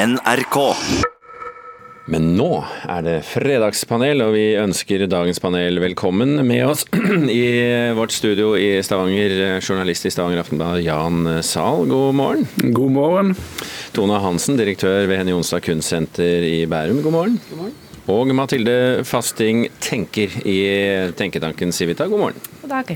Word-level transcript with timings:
NRK. 0.00 0.56
Men 2.10 2.30
nå 2.32 2.46
er 2.88 3.02
det 3.04 3.16
fredagspanel, 3.28 4.22
og 4.24 4.32
vi 4.32 4.44
ønsker 4.56 5.04
dagens 5.10 5.42
panel 5.42 5.76
velkommen 5.82 6.38
med 6.46 6.62
oss 6.70 6.86
i 7.34 7.42
vårt 7.98 8.14
studio 8.16 8.54
i 8.56 8.78
Stavanger. 8.86 9.60
Journalist 9.60 10.08
i 10.08 10.12
Stavanger 10.14 10.40
Aftenblad, 10.40 10.80
Jan 10.86 11.28
Zahl, 11.44 11.84
god 11.90 12.16
morgen. 12.16 12.48
God 12.72 12.96
morgen. 12.96 13.34
Tone 13.92 14.22
Hansen, 14.24 14.56
direktør 14.56 15.04
ved 15.04 15.20
Henny 15.20 15.34
Jonstad 15.34 15.66
Kunstsenter 15.68 16.48
i 16.48 16.64
Bærum, 16.70 17.02
god 17.04 17.16
morgen. 17.18 17.36
God 17.50 17.60
morgen. 17.66 17.78
Og 18.10 18.32
Mathilde 18.34 19.04
Fasting, 19.04 19.66
tenker 19.84 20.32
i 20.48 20.58
tenketanken 21.18 21.76
Civita, 21.76 22.08
god 22.08 22.24
morgen. 22.24 22.48
Dag. 22.70 22.92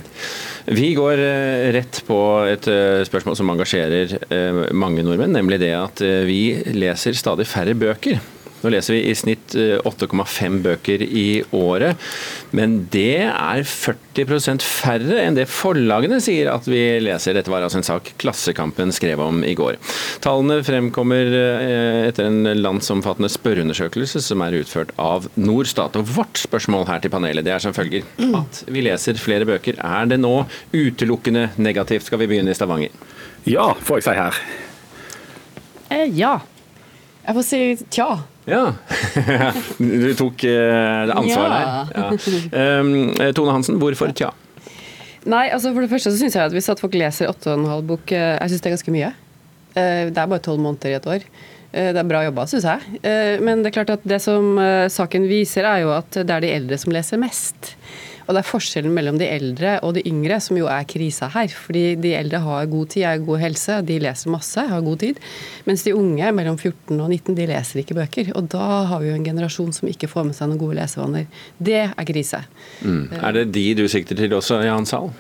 Vi 0.70 0.92
går 0.94 1.18
eh, 1.18 1.72
rett 1.74 1.98
på 2.06 2.18
et 2.46 2.68
eh, 2.70 3.02
spørsmål 3.08 3.36
som 3.38 3.50
engasjerer 3.50 4.14
eh, 4.28 4.60
mange 4.76 5.02
nordmenn, 5.02 5.34
nemlig 5.34 5.58
det 5.64 5.72
at 5.74 6.04
vi 6.28 6.40
leser 6.76 7.18
stadig 7.18 7.48
færre 7.50 7.74
bøker. 7.78 8.22
Nå 8.64 8.72
leser 8.72 8.96
vi 8.96 9.02
i 9.10 9.14
snitt 9.16 9.54
8,5 9.54 10.60
bøker 10.64 11.02
i 11.04 11.44
året, 11.52 12.00
men 12.56 12.78
det 12.92 13.26
er 13.28 13.64
40% 13.68 14.64
færre 14.64 15.18
enn 15.20 15.36
det 15.36 15.44
forlagene 15.52 16.20
sier 16.24 16.48
at 16.52 16.64
vi 16.70 16.80
leser. 17.04 17.36
Dette 17.36 17.52
var 17.52 17.66
altså 17.66 17.82
en 17.82 17.86
sak 17.86 18.14
Klassekampen 18.22 18.92
skrev 18.94 19.20
om 19.20 19.42
i 19.44 19.52
går. 19.58 19.76
Tallene 20.24 20.62
fremkommer 20.64 21.28
etter 22.08 22.30
en 22.30 22.48
landsomfattende 22.56 23.30
spørreundersøkelse 23.32 24.22
som 24.24 24.44
er 24.46 24.56
utført 24.62 24.94
av 25.00 25.28
Norstat. 25.36 25.98
Og 26.00 26.14
vårt 26.16 26.40
spørsmål 26.40 26.88
her 26.88 27.04
til 27.04 27.12
panelet 27.12 27.44
det 27.44 27.54
er 27.54 27.62
som 27.62 27.76
følger 27.76 28.06
at 28.40 28.64
vi 28.72 28.86
leser 28.86 29.20
flere 29.20 29.48
bøker. 29.48 29.76
Er 29.84 30.08
det 30.08 30.20
nå 30.22 30.36
utelukkende 30.72 31.50
negativt? 31.60 32.08
Skal 32.08 32.22
vi 32.22 32.30
begynne 32.32 32.54
i 32.54 32.58
Stavanger? 32.58 32.94
Ja, 33.44 33.74
får 33.84 34.00
jeg 34.00 34.06
si 34.08 34.16
her. 34.16 34.42
Eh, 35.92 36.08
ja. 36.16 36.38
Jeg 37.24 37.36
får 37.38 37.44
si 37.48 37.60
tja. 37.88 38.08
Ja. 38.44 38.62
Du 39.78 40.10
tok 40.18 40.44
ansvaret 40.44 41.54
ja. 41.56 41.84
der. 41.88 42.16
Ja. 42.52 42.80
Um, 42.80 43.14
Tone 43.36 43.54
Hansen, 43.56 43.80
hvorfor 43.80 44.12
tja? 44.16 44.30
Nei, 45.24 45.46
altså 45.48 45.72
For 45.72 45.80
det 45.80 45.88
første 45.88 46.12
så 46.12 46.20
syns 46.20 46.36
jeg 46.36 46.44
at 46.44 46.52
hvis 46.52 46.68
at 46.68 46.82
folk 46.82 46.96
leser 47.00 47.30
8,5 47.32 47.88
bok, 47.88 48.12
jeg 48.12 48.52
syns 48.52 48.60
det 48.60 48.68
er 48.68 48.76
ganske 48.76 48.94
mye. 48.94 49.10
Det 49.74 50.12
er 50.20 50.28
bare 50.30 50.42
tolv 50.44 50.60
måneder 50.60 50.92
i 50.92 50.98
et 50.98 51.06
år. 51.08 51.24
Det 51.74 51.98
er 51.98 52.06
bra 52.06 52.20
jobba, 52.26 52.44
syns 52.46 52.66
jeg. 52.68 53.00
Men 53.42 53.64
det 53.64 53.72
er 53.72 53.76
klart 53.78 53.94
at 53.96 54.04
det 54.06 54.20
som 54.22 54.60
saken 54.92 55.24
viser, 55.30 55.64
er 55.66 55.86
jo 55.86 55.94
at 55.96 56.20
det 56.20 56.28
er 56.28 56.44
de 56.44 56.52
eldre 56.58 56.78
som 56.78 56.92
leser 56.94 57.18
mest. 57.22 57.72
Og 58.24 58.34
det 58.34 58.40
er 58.40 58.48
forskjellen 58.48 58.94
mellom 58.94 59.18
de 59.20 59.28
eldre 59.28 59.76
og 59.84 59.94
de 59.96 60.04
yngre 60.08 60.38
som 60.42 60.56
jo 60.58 60.68
er 60.70 60.86
krisa 60.88 61.28
her. 61.34 61.52
Fordi 61.52 61.84
de 62.00 62.14
eldre 62.16 62.40
har 62.44 62.70
god 62.72 62.92
tid, 62.94 63.04
har 63.06 63.22
god 63.24 63.42
helse, 63.42 63.78
de 63.86 63.98
leser 64.02 64.32
masse, 64.32 64.64
har 64.70 64.84
god 64.84 65.00
tid. 65.02 65.20
Mens 65.68 65.84
de 65.84 65.94
unge 65.96 66.30
mellom 66.36 66.56
14 66.58 66.96
og 66.96 67.08
19 67.10 67.36
de 67.36 67.48
leser 67.50 67.82
ikke 67.82 67.98
bøker. 67.98 68.32
Og 68.38 68.48
da 68.54 68.84
har 68.90 69.02
vi 69.02 69.10
jo 69.10 69.18
en 69.18 69.26
generasjon 69.26 69.74
som 69.76 69.90
ikke 69.90 70.08
får 70.10 70.28
med 70.28 70.38
seg 70.38 70.50
noen 70.50 70.62
gode 70.62 70.78
lesevaner. 70.80 71.28
Det 71.58 71.80
er 71.86 72.08
krise. 72.08 72.42
Mm. 72.84 73.02
Er 73.20 73.36
det 73.38 73.44
de 73.54 73.66
du 73.78 73.84
sikter 73.90 74.18
til 74.18 74.34
også, 74.36 74.60
Jan 74.64 74.88
Sahl? 74.88 75.10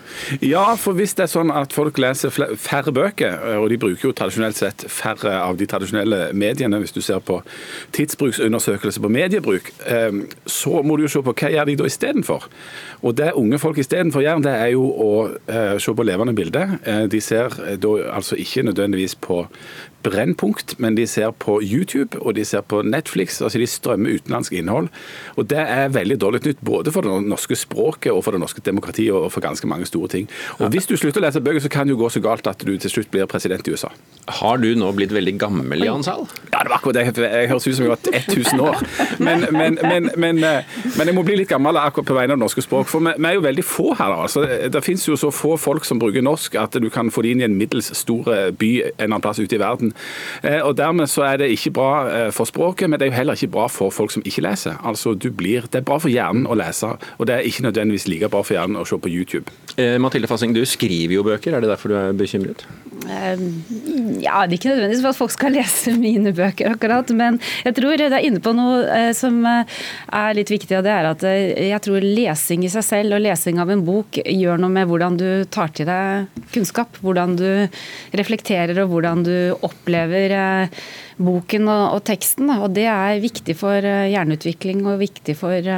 Ja, 0.44 0.66
for 0.80 0.96
hvis 0.96 1.16
det 1.18 1.26
er 1.26 1.32
sånn 1.34 1.52
at 1.54 1.74
folk 1.76 1.98
leser 2.00 2.32
færre 2.32 2.94
bøker, 2.94 3.36
og 3.60 3.68
de 3.72 3.80
bruker 3.80 4.08
jo 4.08 4.14
tradisjonelt 4.16 4.58
sett 4.58 4.86
færre 4.90 5.36
av 5.42 5.58
de 5.60 5.68
tradisjonelle 5.68 6.30
mediene, 6.36 6.80
hvis 6.82 6.94
du 6.94 7.02
ser 7.04 7.20
på 7.24 7.40
tidsbruksundersøkelse 7.96 9.02
på 9.04 9.12
mediebruk, 9.12 9.70
så 10.46 10.82
må 10.84 10.96
du 10.96 11.06
jo 11.06 11.12
se 11.12 11.24
på 11.24 11.34
hva 11.34 11.52
gjør 11.52 11.70
de 11.70 11.78
da 11.80 11.88
istedenfor. 11.88 12.48
Og 13.04 13.16
Det 13.16 13.32
unge 13.36 13.58
folk 13.60 13.78
istedenfor 13.78 14.24
gjør, 14.24 14.40
det 14.44 14.52
er 14.56 14.70
jo 14.72 14.84
å 14.88 15.10
eh, 15.28 15.74
se 15.82 15.92
på 15.92 16.06
levende 16.06 16.32
bilder. 16.36 16.78
Eh, 16.88 17.02
de 17.12 17.20
ser 17.20 17.52
uh, 17.60 17.74
da 17.76 17.96
altså 18.16 18.38
ikke 18.40 18.64
nødvendigvis 18.64 19.14
på 19.20 19.42
Brennpunkt, 20.04 20.74
men 20.78 20.96
de 20.96 21.06
ser 21.08 21.30
på 21.40 21.58
YouTube 21.64 22.18
og 22.20 22.34
de 22.36 22.44
ser 22.44 22.60
på 22.68 22.82
Netflix. 22.84 23.40
altså 23.42 23.58
De 23.58 23.66
strømmer 23.66 24.18
utenlandsk 24.18 24.52
innhold. 24.52 24.88
og 25.36 25.48
Det 25.50 25.58
er 25.58 25.88
veldig 25.88 26.18
dårlig 26.20 26.42
nytt 26.44 26.60
både 26.60 26.92
for 26.92 27.06
det 27.06 27.14
norske 27.24 27.56
språket 27.56 28.12
og 28.12 28.24
for 28.24 28.36
det 28.36 28.40
norske 28.42 28.60
demokratiet 28.60 29.12
og 29.16 29.30
for 29.32 29.40
ganske 29.40 29.66
mange 29.66 29.88
store 29.88 30.08
ting. 30.08 30.28
Og 30.58 30.68
Hvis 30.68 30.86
du 30.86 30.96
slutter 30.96 31.22
å 31.22 31.24
lese 31.24 31.40
bøker, 31.40 31.60
så 31.60 31.72
kan 31.72 31.86
det 31.86 31.96
jo 31.96 32.02
gå 32.02 32.10
så 32.12 32.20
galt 32.20 32.46
at 32.46 32.60
du 32.60 32.76
til 32.76 32.90
slutt 32.90 33.10
blir 33.10 33.26
president 33.26 33.68
i 33.68 33.72
USA. 33.72 33.88
Har 34.28 34.60
du 34.60 34.74
nå 34.76 34.92
blitt 34.92 35.12
veldig 35.12 35.38
gammel, 35.40 35.84
Jan 35.84 36.04
Sahl? 36.04 36.28
Ja, 36.52 36.60
det 36.64 36.68
var 36.68 36.78
akkurat 36.78 37.00
det. 37.16 37.24
Jeg 37.24 37.48
høres 37.48 37.66
ut 37.66 37.76
som 37.76 37.84
jeg 37.84 37.92
var 37.92 38.00
1000 38.12 38.60
år. 38.60 38.84
Men, 39.18 39.46
men, 39.52 39.78
men, 39.82 40.10
men, 40.16 41.06
jeg 41.06 41.16
må 41.16 41.24
bli 41.24 41.36
litt 41.40 41.48
gammel 41.48 41.76
akkurat 41.80 42.08
på 42.08 42.16
vegne 42.16 42.34
av 42.34 42.38
det 42.38 42.44
norske 42.44 42.64
språk. 42.64 42.88
For 42.94 43.02
vi 43.02 43.26
er 43.26 43.34
jo 43.34 43.42
veldig 43.42 43.64
få 43.66 43.88
her. 43.98 44.14
altså. 44.22 44.44
Det 44.70 44.84
finnes 44.86 45.08
jo 45.08 45.18
så 45.18 45.32
få 45.34 45.56
folk 45.58 45.86
som 45.88 45.98
bruker 45.98 46.22
norsk 46.22 46.54
at 46.60 46.76
du 46.78 46.86
kan 46.94 47.10
få 47.10 47.24
det 47.26 47.34
inn 47.34 47.42
i 47.42 47.48
en 47.48 47.56
middels 47.58 47.90
stor 47.98 48.28
by 48.54 48.70
en 48.84 48.92
eller 48.94 49.08
annen 49.08 49.24
plass 49.24 49.40
ute 49.42 49.56
i 49.56 49.60
verden. 49.60 49.90
Eh, 50.42 50.60
og 50.62 50.76
Dermed 50.78 51.10
så 51.10 51.24
er 51.26 51.42
det 51.42 51.50
ikke 51.54 51.74
bra 51.74 51.90
eh, 52.10 52.30
for 52.34 52.48
språket, 52.48 52.88
men 52.90 53.00
det 53.00 53.08
er 53.08 53.12
jo 53.12 53.18
heller 53.18 53.38
ikke 53.38 53.52
bra 53.56 53.66
for 53.72 53.94
folk 53.94 54.14
som 54.14 54.22
ikke 54.26 54.44
leser. 54.46 54.78
Altså, 54.86 55.14
du 55.14 55.30
blir, 55.34 55.66
Det 55.70 55.80
er 55.80 55.86
bra 55.86 55.98
for 55.98 56.12
hjernen 56.12 56.46
å 56.46 56.56
lese, 56.58 56.94
og 57.18 57.26
det 57.26 57.34
er 57.34 57.48
ikke 57.48 57.66
nødvendigvis 57.66 58.06
like 58.10 58.30
bra 58.30 58.42
for 58.46 58.56
hjernen 58.56 58.78
å 58.80 58.86
se 58.88 58.98
på 59.00 59.10
YouTube. 59.10 59.50
Eh, 59.76 59.96
Mathilde 59.98 60.30
Fassing, 60.30 60.54
du 60.54 60.62
skriver 60.68 61.16
jo 61.16 61.26
bøker, 61.26 61.54
er 61.54 61.64
det 61.64 61.72
derfor 61.72 61.90
du 61.90 61.98
er 61.98 62.14
bekymret? 62.16 62.66
Ja, 63.04 64.44
det 64.46 64.54
er 64.54 64.58
ikke 64.58 64.70
nødvendigvis 64.70 65.02
for 65.02 65.10
at 65.10 65.18
folk 65.18 65.34
skal 65.34 65.56
lese 65.58 65.96
mine 65.98 66.34
bøker, 66.36 66.76
akkurat. 66.76 67.10
Men 67.16 67.40
jeg 67.64 67.74
tror 67.80 67.98
det 67.98 68.12
er 68.12 68.28
inne 68.28 68.42
på 68.44 68.54
noe 68.56 69.10
som 69.16 69.42
er 69.44 70.38
litt 70.38 70.52
viktig, 70.52 70.78
og 70.78 70.86
det 70.86 70.94
er 70.94 71.10
at 71.10 71.24
jeg 71.24 71.82
tror 71.84 72.04
lesing 72.04 72.64
i 72.64 72.72
seg 72.74 72.86
selv 72.86 73.16
og 73.16 73.22
lesing 73.24 73.60
av 73.62 73.70
en 73.72 73.84
bok 73.86 74.18
gjør 74.20 74.60
noe 74.60 74.72
med 74.74 74.90
hvordan 74.90 75.18
du 75.20 75.28
tar 75.52 75.72
til 75.74 75.88
deg 75.88 76.42
kunnskap. 76.54 77.00
Hvordan 77.04 77.36
du 77.38 77.48
reflekterer 78.18 78.82
og 78.82 78.92
hvordan 78.92 79.24
du 79.26 79.36
opplever 79.66 80.36
boken 81.18 81.68
og, 81.70 81.84
og 81.96 82.02
teksten. 82.08 82.50
Og 82.56 82.68
det 82.76 82.86
er 82.90 83.22
viktig 83.22 83.56
for 83.58 83.84
hjerneutvikling 83.84 84.84
og 84.90 85.00
viktig 85.02 85.36
for, 85.38 85.70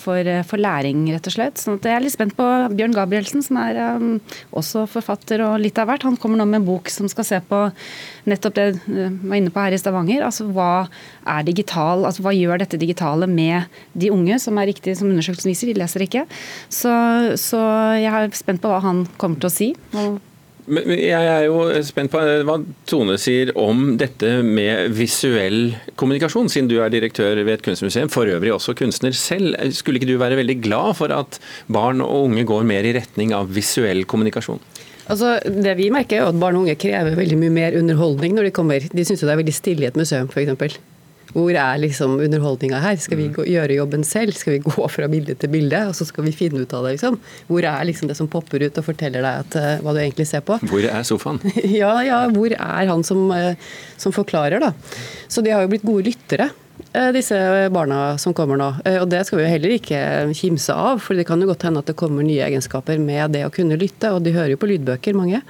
for, 0.00 0.30
for 0.48 0.62
læring, 0.62 1.06
rett 1.14 1.30
og 1.30 1.36
slett. 1.36 1.60
Så 1.60 1.76
jeg 1.76 1.94
er 1.94 2.04
litt 2.04 2.14
spent 2.14 2.36
på 2.38 2.48
Bjørn 2.74 2.96
Gabrielsen, 2.96 3.44
som 3.44 3.60
er 3.62 3.80
um, 3.98 4.18
også 4.56 4.86
forfatter 4.90 5.44
og 5.46 5.58
litt 5.62 5.78
av 5.80 5.90
hvert. 5.90 6.06
Han 6.06 6.18
kommer 6.20 6.40
nå 6.40 6.48
med 6.50 6.62
en 6.62 6.68
bok 6.68 6.92
som 6.92 7.08
skal 7.10 7.28
se 7.28 7.40
på 7.48 7.62
nettopp 8.30 8.56
det 8.56 8.66
vi 8.84 9.08
var 9.28 9.38
inne 9.38 9.52
på 9.52 9.64
her 9.64 9.74
i 9.74 9.80
Stavanger. 9.80 10.24
altså 10.26 10.48
Hva 10.54 10.86
er 11.36 11.46
digital, 11.46 12.04
altså 12.08 12.24
hva 12.24 12.34
gjør 12.36 12.62
dette 12.62 12.80
digitale 12.80 13.28
med 13.30 13.70
de 13.92 14.12
unge, 14.14 14.38
som 14.42 14.58
er 14.60 14.70
riktig 14.72 14.96
som 14.98 15.10
undersøkelsen 15.10 15.52
viser, 15.52 15.72
de 15.72 15.80
leser 15.80 16.06
ikke. 16.06 16.26
Så, 16.72 16.92
så 17.40 17.60
jeg 18.00 18.12
er 18.12 18.30
spent 18.36 18.62
på 18.62 18.70
hva 18.72 18.82
han 18.84 19.04
kommer 19.20 19.42
til 19.42 19.50
å 19.50 19.54
si. 19.54 19.74
og 19.94 20.22
jeg 20.64 21.12
er 21.28 21.44
jo 21.44 21.66
spent 21.84 22.12
på 22.12 22.20
hva 22.48 22.56
Tone 22.88 23.16
sier 23.20 23.50
om 23.60 23.98
dette 24.00 24.38
med 24.46 24.94
visuell 24.96 25.74
kommunikasjon, 26.00 26.48
siden 26.52 26.70
du 26.70 26.78
er 26.80 26.92
direktør 26.92 27.36
ved 27.42 27.58
et 27.58 27.66
kunstmuseum, 27.66 28.08
for 28.12 28.30
øvrig 28.32 28.54
også 28.54 28.76
kunstner 28.78 29.12
selv. 29.12 29.58
Skulle 29.76 30.00
ikke 30.00 30.08
du 30.08 30.16
være 30.20 30.38
veldig 30.40 30.56
glad 30.64 30.96
for 31.00 31.12
at 31.12 31.38
barn 31.68 32.00
og 32.04 32.30
unge 32.30 32.46
går 32.48 32.64
mer 32.68 32.88
i 32.88 32.94
retning 32.96 33.34
av 33.36 33.52
visuell 33.52 34.06
kommunikasjon? 34.08 34.62
Altså, 35.04 35.36
det 35.44 35.76
Vi 35.76 35.90
merker 35.92 36.22
er 36.22 36.30
at 36.30 36.40
barn 36.40 36.56
og 36.56 36.64
unge 36.64 36.78
krever 36.80 37.18
veldig 37.18 37.36
mye 37.42 37.52
mer 37.52 37.76
underholdning 37.76 38.38
når 38.38 38.48
de 38.48 38.56
kommer. 38.56 38.88
De 38.88 39.04
syns 39.04 39.20
det 39.20 39.28
er 39.28 39.40
veldig 39.42 39.56
stille 39.56 39.84
i 39.84 39.90
et 39.90 40.00
museum, 40.00 40.30
f.eks. 40.32 40.78
Hvor 41.34 41.50
er 41.50 41.80
liksom 41.82 42.18
underholdninga 42.22 42.80
her? 42.82 42.98
Skal 43.02 43.18
vi 43.18 43.28
gå, 43.34 43.44
gjøre 43.50 43.78
jobben 43.78 44.06
selv? 44.06 44.36
Skal 44.38 44.56
vi 44.56 44.64
gå 44.64 44.88
fra 44.96 45.08
bilde 45.10 45.36
til 45.38 45.52
bilde, 45.52 45.80
og 45.90 45.96
så 45.98 46.06
skal 46.08 46.28
vi 46.28 46.34
finne 46.36 46.62
ut 46.62 46.74
av 46.74 46.86
det? 46.86 46.96
liksom? 46.96 47.18
Hvor 47.50 47.66
er 47.66 47.86
liksom 47.88 48.10
det 48.10 48.18
som 48.18 48.30
popper 48.30 48.66
ut 48.66 48.80
og 48.80 48.86
forteller 48.86 49.24
deg 49.24 49.44
at, 49.44 49.58
uh, 49.58 49.70
hva 49.84 49.94
du 49.94 50.02
egentlig 50.02 50.28
ser 50.30 50.44
på? 50.46 50.58
Hvor 50.70 50.86
er 50.86 51.06
sofaen? 51.06 51.40
ja, 51.82 51.94
ja, 52.06 52.24
hvor 52.34 52.54
er 52.54 52.90
han 52.90 53.06
som, 53.06 53.26
uh, 53.34 53.54
som 54.00 54.14
forklarer, 54.14 54.62
da? 54.62 54.74
Så 55.28 55.42
de 55.44 55.54
har 55.54 55.64
jo 55.64 55.72
blitt 55.74 55.86
gode 55.86 56.06
lyttere 56.10 56.52
disse 57.14 57.34
barna 57.74 58.16
som 58.18 58.34
kommer 58.34 58.58
nå. 58.58 58.68
Og 59.00 59.06
det 59.10 59.20
skal 59.26 59.40
vi 59.40 59.44
jo 59.44 59.50
heller 59.50 59.72
ikke 59.76 59.98
kimse 60.34 60.74
av, 60.74 61.00
for 61.02 61.18
det 61.18 61.24
kan 61.26 61.42
jo 61.42 61.48
godt 61.50 61.66
hende 61.66 61.82
at 61.82 61.90
det 61.90 61.96
kommer 61.98 62.26
nye 62.26 62.44
egenskaper 62.46 63.00
med 63.02 63.34
det 63.34 63.44
å 63.46 63.52
kunne 63.54 63.78
lytte, 63.78 64.12
og 64.14 64.22
de 64.22 64.34
hører 64.34 64.54
jo 64.54 64.60
på 64.62 64.70
lydbøker, 64.70 65.16
mange. 65.18 65.40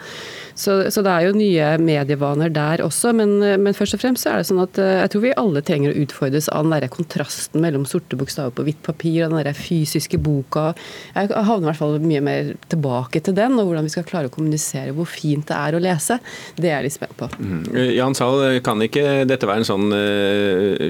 Så, 0.55 0.91
så, 0.95 1.03
det 1.03 1.11
er 1.11 1.27
jo 1.27 1.35
nye 1.37 1.69
medievaner 1.83 2.53
der 2.55 2.83
også. 2.85 3.13
Men, 3.17 3.37
men, 3.41 3.75
først 3.77 3.97
og 3.97 4.03
fremst 4.05 4.25
så 4.25 4.33
er 4.33 4.41
det 4.41 4.49
sånn 4.49 4.63
at 4.63 4.79
eh, 4.81 5.01
jeg 5.03 5.13
tror 5.13 5.25
vi 5.25 5.35
alle 5.41 5.63
trenger 5.67 5.93
å 5.93 6.05
utfordres 6.05 6.49
av 6.53 6.67
den 6.67 6.77
der 6.77 6.93
kontrasten 6.93 7.65
mellom 7.65 7.87
sorte 7.89 8.19
bokstaver 8.19 8.55
på 8.55 8.67
hvitt 8.69 8.83
papir 8.87 9.25
og 9.25 9.35
den 9.35 9.43
der 9.43 9.59
fysiske 9.59 10.21
boka. 10.23 10.71
Jeg 11.17 11.33
havner 11.35 11.67
i 11.67 11.71
hvert 11.73 11.81
fall 11.81 11.99
mye 12.05 12.23
mer 12.25 12.55
tilbake 12.73 13.23
til 13.25 13.37
den, 13.37 13.59
og 13.59 13.69
hvordan 13.71 13.89
vi 13.89 13.95
skal 13.97 14.07
klare 14.09 14.31
å 14.31 14.35
kommunisere 14.35 14.95
hvor 14.95 15.11
fint 15.11 15.49
det 15.51 15.59
er 15.59 15.77
å 15.77 15.83
lese. 15.83 16.21
Det 16.55 16.71
er 16.71 16.79
jeg 16.79 16.89
litt 16.89 16.97
spent 16.99 17.17
på. 17.19 17.31
Mm. 17.39 17.65
Jan 17.97 18.17
Sahl, 18.19 18.61
kan 18.65 18.83
ikke 18.85 19.25
dette 19.29 19.49
være 19.49 19.65
en 19.65 19.69
sånn 19.69 19.95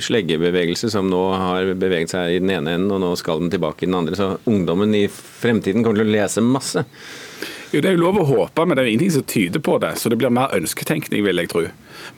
sleggebevegelse 0.05 0.90
som 0.93 1.08
nå 1.10 1.22
har 1.40 1.75
beveget 1.81 2.12
seg 2.14 2.37
i 2.37 2.40
den 2.43 2.52
ene 2.52 2.76
enden, 2.76 2.93
og 2.94 3.02
nå 3.02 3.14
skal 3.20 3.43
den 3.43 3.52
tilbake 3.52 3.84
i 3.84 3.90
den 3.90 3.99
andre? 3.99 4.19
Så 4.19 4.34
ungdommen 4.50 4.94
i 4.96 5.06
fremtiden 5.08 5.84
kommer 5.84 6.02
til 6.02 6.10
å 6.10 6.17
lese 6.17 6.44
masse? 6.44 6.84
Jo, 7.75 7.81
Det 7.81 7.91
er 7.91 7.97
jo 7.97 8.05
lov 8.05 8.21
å 8.23 8.25
håpe, 8.29 8.65
men 8.67 8.76
det 8.76 8.82
er 8.82 8.87
jo 8.87 8.93
ingenting 8.93 9.15
som 9.17 9.25
tyder 9.26 9.62
på 9.67 9.79
det. 9.82 9.97
Så 9.99 10.11
det 10.12 10.19
blir 10.21 10.31
mer 10.31 10.53
ønsketenkning, 10.55 11.25
vil 11.26 11.43
jeg 11.43 11.50
tro. 11.50 11.65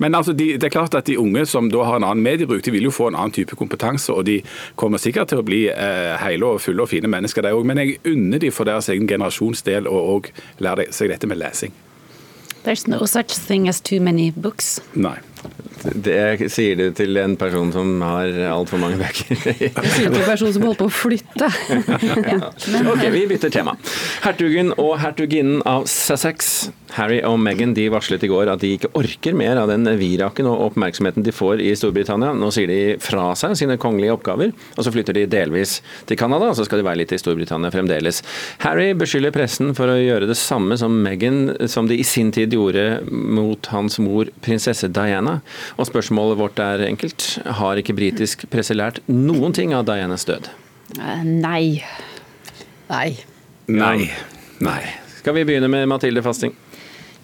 Men 0.03 0.14
altså, 0.19 0.35
de, 0.37 0.50
det 0.61 0.69
er 0.69 0.75
klart 0.75 0.94
at 0.99 1.08
de 1.08 1.17
unge 1.17 1.47
som 1.49 1.70
da 1.73 1.87
har 1.88 1.97
en 1.97 2.05
annen 2.05 2.25
mediebruk, 2.26 2.61
de 2.67 2.75
vil 2.75 2.85
jo 2.91 2.93
få 2.93 3.08
en 3.08 3.17
annen 3.17 3.32
type 3.32 3.56
kompetanse. 3.56 4.12
Og 4.12 4.26
de 4.29 4.43
kommer 4.76 5.00
sikkert 5.00 5.32
til 5.32 5.41
å 5.41 5.47
bli 5.47 5.62
eh, 5.73 6.12
hele 6.20 6.50
og 6.53 6.61
fulle 6.61 6.85
og 6.85 6.93
fine 6.93 7.08
mennesker, 7.08 7.47
de 7.47 7.55
òg. 7.56 7.64
Men 7.64 7.81
jeg 7.81 7.97
unner 8.05 8.43
de 8.43 8.53
for 8.53 8.69
deres 8.69 8.91
egen 8.93 9.08
generasjons 9.08 9.64
del 9.64 9.88
å 9.88 10.03
òg 10.19 10.29
lære 10.61 10.91
seg 10.93 11.08
dette 11.14 11.31
med 11.31 11.41
lesing. 11.41 11.73
There's 12.67 12.85
no 12.87 13.06
such 13.06 13.38
thing 13.38 13.69
as 13.69 13.81
too 13.81 14.00
many 14.02 14.32
books. 14.37 14.76
Nei. 14.93 15.17
Det 15.84 16.49
sier 16.52 16.78
du 16.78 16.87
til 16.96 17.19
en 17.20 17.37
person 17.38 17.70
som 17.75 18.00
har 18.05 18.32
altfor 18.50 18.81
mange 18.81 18.99
bøker. 19.00 19.37
det 19.44 19.93
sier 19.93 20.08
til 20.08 20.23
en 20.23 20.28
person 20.31 20.55
som 20.55 20.64
holder 20.67 20.81
på 20.81 20.88
å 20.88 20.94
flytte. 20.94 21.50
ok, 22.94 23.05
vi 23.12 23.26
bytter 23.31 23.52
tema. 23.52 23.76
Hertugen 24.25 24.73
og 24.81 24.96
hertuginnen 25.02 25.62
av 25.69 25.87
Sussex, 25.90 26.70
Harry 26.96 27.19
og 27.26 27.37
Meghan, 27.43 27.75
de 27.76 27.88
varslet 27.93 28.23
i 28.25 28.31
går 28.31 28.49
at 28.50 28.62
de 28.62 28.73
ikke 28.76 28.90
orker 28.96 29.37
mer 29.37 29.58
av 29.61 29.70
den 29.70 29.88
viraken 30.00 30.49
og 30.49 30.62
oppmerksomheten 30.70 31.26
de 31.26 31.34
får 31.34 31.61
i 31.64 31.73
Storbritannia. 31.78 32.32
Nå 32.37 32.50
sier 32.55 32.70
de 32.70 32.81
fra 33.02 33.28
seg 33.38 33.56
sine 33.58 33.76
kongelige 33.81 34.14
oppgaver, 34.17 34.55
og 34.76 34.87
så 34.87 34.93
flytter 34.94 35.19
de 35.19 35.26
delvis 35.31 35.81
til 36.08 36.19
Canada, 36.19 36.50
og 36.50 36.58
så 36.58 36.67
skal 36.67 36.81
de 36.81 36.87
være 36.88 37.02
litt 37.02 37.12
i 37.12 37.20
Storbritannia 37.20 37.73
fremdeles. 37.75 38.23
Harry 38.64 38.93
beskylder 38.99 39.34
pressen 39.34 39.75
for 39.76 39.93
å 39.93 39.99
gjøre 39.99 40.31
det 40.31 40.38
samme 40.40 40.78
som 40.81 40.96
Meghan, 41.05 41.69
som 41.70 41.90
de 41.90 41.99
i 42.00 42.06
sin 42.06 42.32
tid 42.34 42.55
gjorde 42.56 43.02
mot 43.11 43.70
hans 43.75 44.00
mor 44.02 44.31
prinsesse 44.44 44.88
Diana. 44.94 45.40
Og 45.76 45.88
spørsmålet 45.88 46.38
vårt 46.40 46.60
er 46.62 46.86
enkelt. 46.86 47.26
Har 47.60 47.80
ikke 47.80 47.96
britisk 47.96 48.46
presse 48.52 48.76
lært 48.76 49.02
noen 49.10 49.56
ting 49.56 49.74
av 49.76 49.86
Dianas 49.88 50.26
død? 50.28 50.50
Eh, 50.98 51.24
Nei. 51.26 51.82
Nei. 52.90 53.10
Nei. 53.66 54.10
Nei. 54.62 54.82
Skal 55.18 55.34
vi 55.34 55.44
begynne 55.48 55.68
med 55.72 55.88
Mathilde 55.90 56.22
Fasting? 56.22 56.54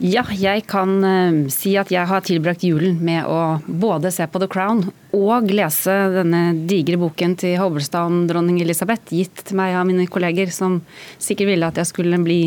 Ja, 0.03 0.25
jeg 0.35 0.65
kan 0.67 0.97
uh, 1.05 1.51
si 1.53 1.77
at 1.79 1.93
jeg 1.95 2.09
har 2.11 2.25
tilbrakt 2.27 2.65
julen 2.67 2.97
med 3.05 3.29
å 3.29 3.61
både 3.67 4.11
se 4.11 4.27
på 4.27 4.41
The 4.43 4.49
Crown 4.51 4.81
og 5.15 5.53
lese 5.53 5.95
denne 6.17 6.41
digre 6.67 6.99
boken 6.99 7.37
til 7.39 7.55
Hovelstaden 7.61 8.25
dronning 8.27 8.59
Elisabeth, 8.65 9.13
gitt 9.15 9.45
til 9.47 9.61
meg 9.61 9.77
av 9.79 9.87
mine 9.87 10.09
kolleger, 10.11 10.51
som 10.51 10.81
sikkert 11.23 11.53
ville 11.53 11.69
at 11.69 11.79
jeg 11.79 11.91
skulle 11.93 12.19
bli 12.25 12.41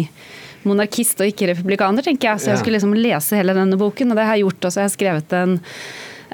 monarkist 0.70 1.22
og 1.22 1.32
ikke 1.32 1.52
republikaner, 1.54 2.06
tenker 2.06 2.34
jeg. 2.34 2.44
Så 2.44 2.54
jeg 2.54 2.64
skulle 2.64 2.80
liksom 2.80 2.98
lese 2.98 3.40
hele 3.40 3.56
denne 3.58 3.80
boken, 3.80 4.12
og 4.12 4.20
det 4.20 4.28
har 4.28 4.38
jeg 4.38 4.48
gjort. 4.48 4.68
også. 4.70 4.82
Jeg 4.82 4.90
har 4.90 4.96
skrevet 4.96 5.36
en, 5.40 5.56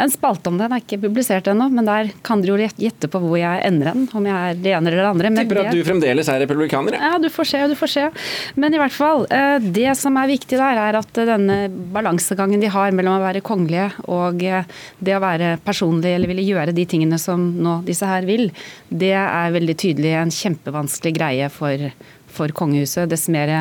en 0.02 0.12
spalte 0.12 0.50
om 0.50 0.58
det. 0.58 0.68
Den 0.68 0.76
er 0.78 0.84
ikke 0.84 1.02
publisert 1.04 1.48
ennå, 1.52 1.68
men 1.74 1.88
der 1.88 2.12
kan 2.26 2.42
dere 2.42 2.56
jo 2.56 2.70
gjette 2.86 3.10
på 3.12 3.22
hvor 3.22 3.36
jeg 3.40 3.64
ender 3.68 3.92
hen. 3.92 4.06
Om 4.18 4.30
jeg 4.30 4.38
er 4.38 4.62
det 4.64 4.74
ene 4.78 4.92
eller 4.92 5.02
det 5.02 5.10
andre. 5.10 5.32
Men 5.34 5.46
Tipper 5.46 5.62
at 5.64 5.76
du 5.76 5.82
fremdeles 5.88 6.32
er 6.32 6.42
republikaner. 6.46 6.98
ja. 6.98 7.12
ja, 7.14 7.20
du 7.22 7.28
får 7.34 7.50
se, 7.52 7.64
du 7.72 7.76
får 7.80 7.94
se. 7.96 8.06
Men 8.56 8.76
i 8.76 8.82
hvert 8.82 8.96
fall, 8.96 9.26
eh, 9.30 9.58
det 9.80 9.96
som 10.00 10.18
er 10.22 10.32
viktig 10.32 10.60
der, 10.62 10.82
er 10.88 11.00
at 11.02 11.22
denne 11.32 11.60
balansegangen 11.94 12.64
de 12.64 12.72
har 12.72 12.96
mellom 12.96 13.20
å 13.20 13.26
være 13.26 13.44
kongelige 13.46 13.90
og 14.08 14.42
eh, 14.48 14.66
det 15.00 15.18
å 15.18 15.24
være 15.24 15.58
personlig 15.66 16.16
eller 16.16 16.32
ville 16.32 16.48
gjøre 16.48 16.76
de 16.78 16.88
tingene 16.90 17.20
som 17.22 17.44
nå 17.62 17.82
disse 17.88 18.08
her 18.08 18.26
vil, 18.30 18.50
det 18.90 19.14
er 19.18 19.54
veldig 19.54 19.78
tydelig 19.80 20.16
en 20.18 20.34
kjempevanskelig 20.34 21.16
greie 21.18 21.52
for 21.54 21.92
for 22.34 22.54
kongehuset. 22.56 23.10
Dess 23.12 23.30
mer 23.32 23.52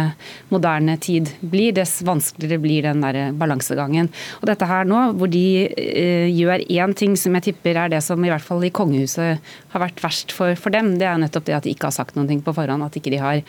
moderne 0.53 0.97
tid 1.03 1.33
blir, 1.41 1.75
dess 1.77 2.01
vanskeligere 2.07 2.63
blir 2.63 2.89
den 2.89 3.05
der 3.05 3.35
balansegangen. 3.37 4.11
Og 4.41 4.49
dette 4.51 4.69
her 4.71 4.89
nå, 4.89 5.03
hvor 5.19 5.31
de 5.31 5.45
eh, 5.69 6.31
gjør 6.31 6.67
én 6.67 6.97
ting 6.97 7.17
som 7.19 7.37
jeg 7.39 7.51
tipper 7.51 7.79
er 7.85 7.93
det 7.93 8.03
som 8.07 8.23
i 8.25 8.33
hvert 8.33 8.45
fall 8.45 8.65
i 8.67 8.73
kongehuset 8.75 9.53
har 9.75 9.85
vært 9.85 10.03
verst 10.03 10.35
for, 10.37 10.57
for 10.59 10.75
dem, 10.75 10.97
det 11.01 11.09
er 11.09 11.21
nettopp 11.21 11.49
det 11.49 11.59
at 11.59 11.69
de 11.69 11.75
ikke 11.75 11.91
har 11.91 11.97
sagt 11.97 12.19
noen 12.19 12.31
ting 12.31 12.43
på 12.45 12.55
forhånd. 12.57 12.87
At 12.87 12.99
ikke 12.99 13.15
de 13.15 13.23
har 13.23 13.43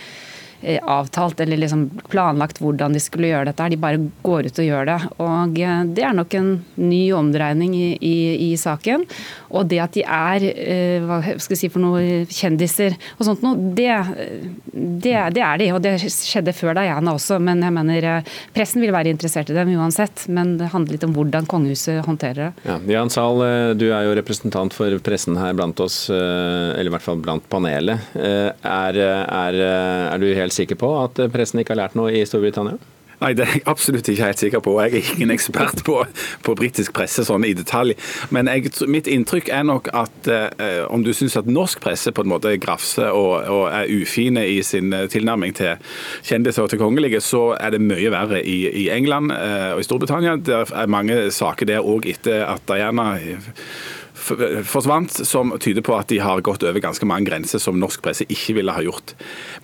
avtalt 0.82 1.40
eller 1.42 1.58
liksom 1.58 1.88
planlagt 2.12 2.60
hvordan 2.62 2.94
de 2.94 3.00
skulle 3.02 3.32
gjøre 3.32 3.50
dette. 3.52 3.70
De 3.74 3.80
bare 3.82 4.02
går 4.26 4.50
ut 4.52 4.60
og 4.62 4.68
gjør 4.68 4.86
det. 4.92 4.98
Og 5.24 5.60
eh, 5.60 5.84
Det 5.98 6.04
er 6.06 6.14
nok 6.18 6.36
en 6.38 6.52
ny 6.78 7.02
omdreining 7.18 7.74
i, 7.78 7.88
i, 7.98 8.16
i 8.52 8.58
saken. 8.62 9.06
Og 9.52 9.68
det 9.72 9.80
at 9.84 9.96
de 9.98 10.04
er 10.06 10.46
eh, 10.52 11.02
hva 11.06 11.22
skal 11.36 11.56
jeg 11.56 11.62
si 11.64 11.70
for 11.74 11.84
noe, 11.84 12.04
kjendiser 12.32 12.96
og 13.18 13.26
sånt 13.28 13.42
noe, 13.46 13.58
det, 13.76 13.90
det, 14.72 15.16
det 15.36 15.44
er 15.44 15.58
de. 15.62 15.70
Og 15.76 15.82
det 15.84 15.96
skjedde 16.04 16.54
før 16.56 16.78
Diana 16.78 17.16
også. 17.18 17.40
Men 17.44 17.64
jeg 17.66 17.76
mener 17.76 18.08
eh, 18.18 18.32
pressen 18.56 18.84
vil 18.84 18.94
være 18.96 19.12
interessert 19.14 19.50
i 19.52 19.58
dem 19.58 19.74
uansett. 19.78 20.28
Men 20.32 20.56
det 20.62 20.72
handler 20.76 20.98
litt 20.98 21.08
om 21.08 21.16
hvordan 21.18 21.50
kongehuset 21.52 22.04
håndterer 22.08 22.52
det. 22.52 22.68
Ja, 22.70 22.78
Jan 22.98 23.12
Zahl, 23.14 23.42
eh, 23.46 23.74
du 23.78 23.88
er 23.92 24.06
jo 24.08 24.16
representant 24.20 24.76
for 24.78 24.94
pressen 25.04 25.40
her 25.42 25.56
blant 25.58 25.80
oss, 25.84 26.04
eh, 26.14 26.18
eller 26.78 26.92
i 26.92 26.96
hvert 26.96 27.06
fall 27.10 27.20
blant 27.24 27.48
panelet. 27.52 28.12
Eh, 28.16 28.50
Er, 28.62 28.98
er, 29.02 29.56
er 29.62 30.20
du 30.22 30.28
helt 30.38 30.51
sikker 30.56 30.80
på 30.80 30.96
at 31.04 31.22
pressen 31.34 31.62
ikke 31.62 31.76
har 31.76 31.86
lært 31.86 32.00
noe 32.00 32.14
i 32.16 32.26
Storbritannia? 32.28 32.80
Nei, 33.22 33.36
det 33.38 33.44
er 33.46 33.52
jeg 33.54 33.68
absolutt 33.70 34.08
ikke 34.10 34.26
helt 34.32 34.42
sikker 34.42 34.62
på. 34.66 34.72
Jeg 34.82 34.98
er 34.98 35.10
ingen 35.14 35.32
ekspert 35.36 35.84
på, 35.86 36.00
på 36.42 36.56
britisk 36.58 36.96
presse 36.98 37.22
sånn 37.28 37.46
i 37.46 37.54
detalj. 37.54 37.94
Men 38.34 38.50
jeg, 38.50 38.72
mitt 38.90 39.06
inntrykk 39.12 39.52
er 39.54 39.68
nok 39.70 39.92
at 39.94 40.30
eh, 40.32 40.82
om 40.90 41.06
du 41.06 41.12
syns 41.14 41.38
at 41.38 41.50
norsk 41.50 41.84
presse 41.84 42.10
på 42.10 42.26
en 42.26 42.32
måte 42.34 42.56
grafser 42.62 43.14
og, 43.14 43.46
og 43.46 43.64
er 43.70 43.94
ufine 43.94 44.48
i 44.50 44.58
sin 44.66 44.90
eh, 44.98 45.06
tilnærming 45.12 45.54
til 45.58 45.78
kjendiser 46.26 46.66
og 46.66 46.74
til 46.74 46.82
kongelige, 46.82 47.22
så 47.22 47.52
er 47.60 47.76
det 47.76 47.84
mye 47.86 48.10
verre 48.10 48.42
i, 48.42 48.64
i 48.86 48.90
England 48.94 49.36
eh, 49.38 49.70
og 49.76 49.84
i 49.84 49.86
Storbritannia. 49.86 50.40
Det 50.42 50.64
er 50.66 50.90
mange 50.90 51.28
saker 51.30 51.70
der 51.70 51.86
òg 51.86 52.10
etter 52.10 52.48
at 52.50 52.66
Diana 52.66 53.12
forsvant, 54.22 55.14
som 55.28 55.54
tyder 55.62 55.84
på 55.86 55.96
at 55.98 56.10
de 56.12 56.20
har 56.22 56.44
gått 56.46 56.64
over 56.68 56.84
ganske 56.84 57.08
mange 57.08 57.30
grenser 57.30 57.62
som 57.62 57.80
norsk 57.82 58.04
presse 58.06 58.28
ikke 58.30 58.58
ville 58.60 58.76
ha 58.76 58.84
gjort. 58.86 59.16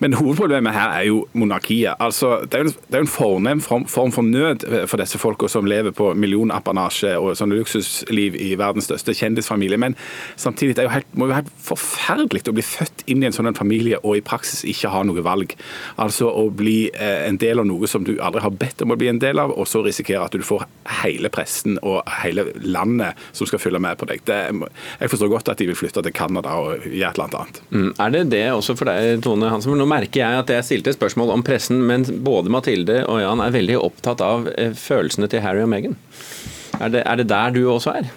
Men 0.02 0.16
hovedproblemet 0.18 0.74
her 0.74 0.94
er 0.96 1.08
jo 1.08 1.22
monarkiet. 1.38 1.96
Altså, 2.02 2.42
det 2.44 2.58
er 2.58 2.66
jo 2.66 2.72
en, 2.72 2.98
en 3.02 3.10
fornem 3.10 3.62
form, 3.64 3.86
form 3.90 4.14
for 4.14 4.26
nød 4.26 4.66
for 4.90 5.00
disse 5.00 5.20
folka 5.20 5.48
som 5.50 5.68
lever 5.68 5.94
på 5.96 6.10
millionapanasje 6.18 7.14
og 7.18 7.36
sånn 7.38 7.54
luksusliv 7.54 8.36
i 8.38 8.52
verdens 8.58 8.88
største 8.90 9.14
kjendisfamilie. 9.16 9.80
Men 9.80 9.96
samtidig 10.36 10.76
det 10.76 10.84
er 10.84 10.88
jo 10.88 10.94
helt, 10.96 11.10
må 11.14 11.28
jo 11.28 11.36
være 11.36 11.54
forferdelig 11.68 12.44
å 12.48 12.56
bli 12.56 12.64
født 12.66 13.04
inn 13.10 13.22
i 13.22 13.28
en 13.28 13.36
sånn 13.36 13.50
familie 13.58 14.00
og 14.02 14.18
i 14.18 14.24
praksis 14.24 14.64
ikke 14.68 14.92
ha 14.92 15.02
noe 15.06 15.24
valg. 15.24 15.54
Altså 16.00 16.30
å 16.30 16.48
bli 16.54 16.90
eh, 16.92 17.26
en 17.28 17.38
del 17.40 17.62
av 17.62 17.68
noe 17.68 17.88
som 17.90 18.04
du 18.06 18.16
aldri 18.16 18.42
har 18.44 18.54
bedt 18.54 18.84
om 18.84 18.94
å 18.94 18.98
bli 18.98 19.10
en 19.10 19.20
del 19.22 19.40
av, 19.42 19.54
og 19.54 19.68
så 19.68 19.82
risikere 19.84 20.24
at 20.24 20.36
du 20.36 20.44
får 20.44 20.66
hele 21.02 21.30
pressen 21.32 21.78
og 21.82 22.02
hele 22.22 22.48
landet 22.64 23.18
som 23.32 23.48
skal 23.48 23.62
følge 23.62 23.82
med 23.82 23.98
på 24.00 24.08
deg. 24.10 24.24
Det, 24.28 24.38
jeg 24.48 25.12
forstår 25.12 25.32
godt 25.32 25.50
at 25.52 25.60
de 25.60 25.68
vil 25.70 25.78
flytte 25.78 26.02
til 26.04 26.14
Canada 26.16 26.54
og 26.60 26.84
gjøre 26.86 27.10
et 27.10 27.18
eller 27.20 27.38
annet. 27.40 27.60
Mm. 27.70 27.90
Er 28.04 28.14
det 28.14 28.22
det 28.34 28.44
også 28.52 28.76
for 28.78 28.90
deg, 28.90 29.22
Tone 29.24 29.50
Hansen? 29.52 29.76
Nå 29.78 29.88
merker 29.88 30.22
jeg 30.22 30.44
at 30.44 30.52
jeg 30.52 30.68
stilte 30.68 30.96
spørsmål 30.96 31.34
om 31.36 31.44
pressen, 31.46 31.82
men 31.88 32.06
både 32.24 32.52
Mathilde 32.52 33.02
og 33.08 33.22
Jan 33.22 33.44
er 33.44 33.54
veldig 33.54 33.80
opptatt 33.80 34.24
av 34.24 34.48
eh, 34.56 34.72
følelsene 34.76 35.30
til 35.30 35.44
Harry 35.44 35.64
og 35.64 35.70
Meghan. 35.72 35.98
Er 36.78 36.94
det, 36.94 37.04
er 37.04 37.20
det 37.20 37.28
der 37.30 37.54
du 37.54 37.64
også 37.70 37.96
er? 37.98 38.10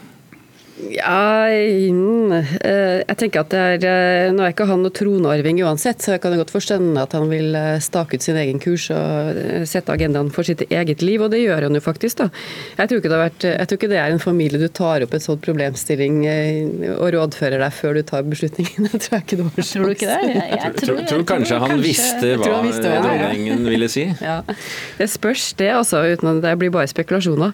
Ja, 0.91 1.45
mm, 1.51 2.31
eh, 2.63 3.01
jeg 3.03 3.17
tenker 3.19 3.43
at 3.43 3.51
det 3.53 3.59
er 3.59 3.83
eh, 3.85 4.31
Nå 4.33 4.43
er 4.45 4.53
ikke 4.53 4.65
han 4.69 4.81
noe 4.81 4.93
tronarving 4.95 5.59
uansett, 5.65 6.01
så 6.01 6.15
jeg 6.15 6.21
kan 6.23 6.33
godt 6.39 6.53
forstå 6.53 6.77
at 7.01 7.13
han 7.17 7.27
vil 7.29 7.53
eh, 7.57 7.75
stake 7.83 8.17
ut 8.17 8.23
sin 8.23 8.37
egen 8.39 8.59
kurs 8.63 8.87
og 8.95 9.37
sette 9.69 9.93
agendaen 9.93 10.31
for 10.33 10.47
sitt 10.47 10.63
eget 10.71 11.03
liv, 11.05 11.21
og 11.21 11.33
det 11.33 11.41
gjør 11.43 11.67
han 11.67 11.75
jo 11.77 11.81
faktisk, 11.83 12.21
da. 12.23 12.29
Jeg 12.79 12.89
tror 12.89 13.01
ikke 13.01 13.11
det, 13.11 13.17
har 13.17 13.25
vært, 13.27 13.45
jeg 13.51 13.67
tror 13.69 13.79
ikke 13.81 13.89
det 13.91 13.99
er 14.01 14.15
en 14.15 14.23
familie 14.23 14.61
du 14.61 14.67
tar 14.71 15.05
opp 15.05 15.13
en 15.17 15.23
sånn 15.23 15.41
problemstilling 15.43 16.17
og 16.95 17.11
rådfører 17.17 17.61
deg 17.65 17.75
før 17.77 17.99
du 17.99 18.01
tar 18.07 18.25
beslutningen. 18.31 18.87
Det 18.91 19.01
tror 19.05 19.17
jeg 19.19 19.25
ikke 19.27 19.39
du 19.39 19.43
har 19.45 19.67
Tror 19.71 19.85
du 19.87 19.93
ikke 19.95 20.09
det? 20.09 20.19
Jeg, 20.31 20.47
jeg 20.51 20.73
Tror, 20.81 20.87
tror, 20.87 21.03
tror 21.11 21.23
kanskje 21.29 21.59
han 21.61 21.83
visste 21.83 22.33
hva 22.39 22.49
han 22.55 22.65
visste 22.67 22.87
hva 22.87 22.97
det 23.03 23.11
var. 23.11 23.21
dronningen 23.25 23.67
ville 23.69 23.89
si? 23.91 24.07
Ja, 24.31 24.39
Det 24.97 25.07
spørs 25.11 25.45
det, 25.59 25.69
altså. 25.75 26.01
uten 26.11 26.31
at 26.35 26.41
Det 26.43 26.55
blir 26.61 26.73
bare 26.73 26.89
spekulasjoner. 26.91 27.53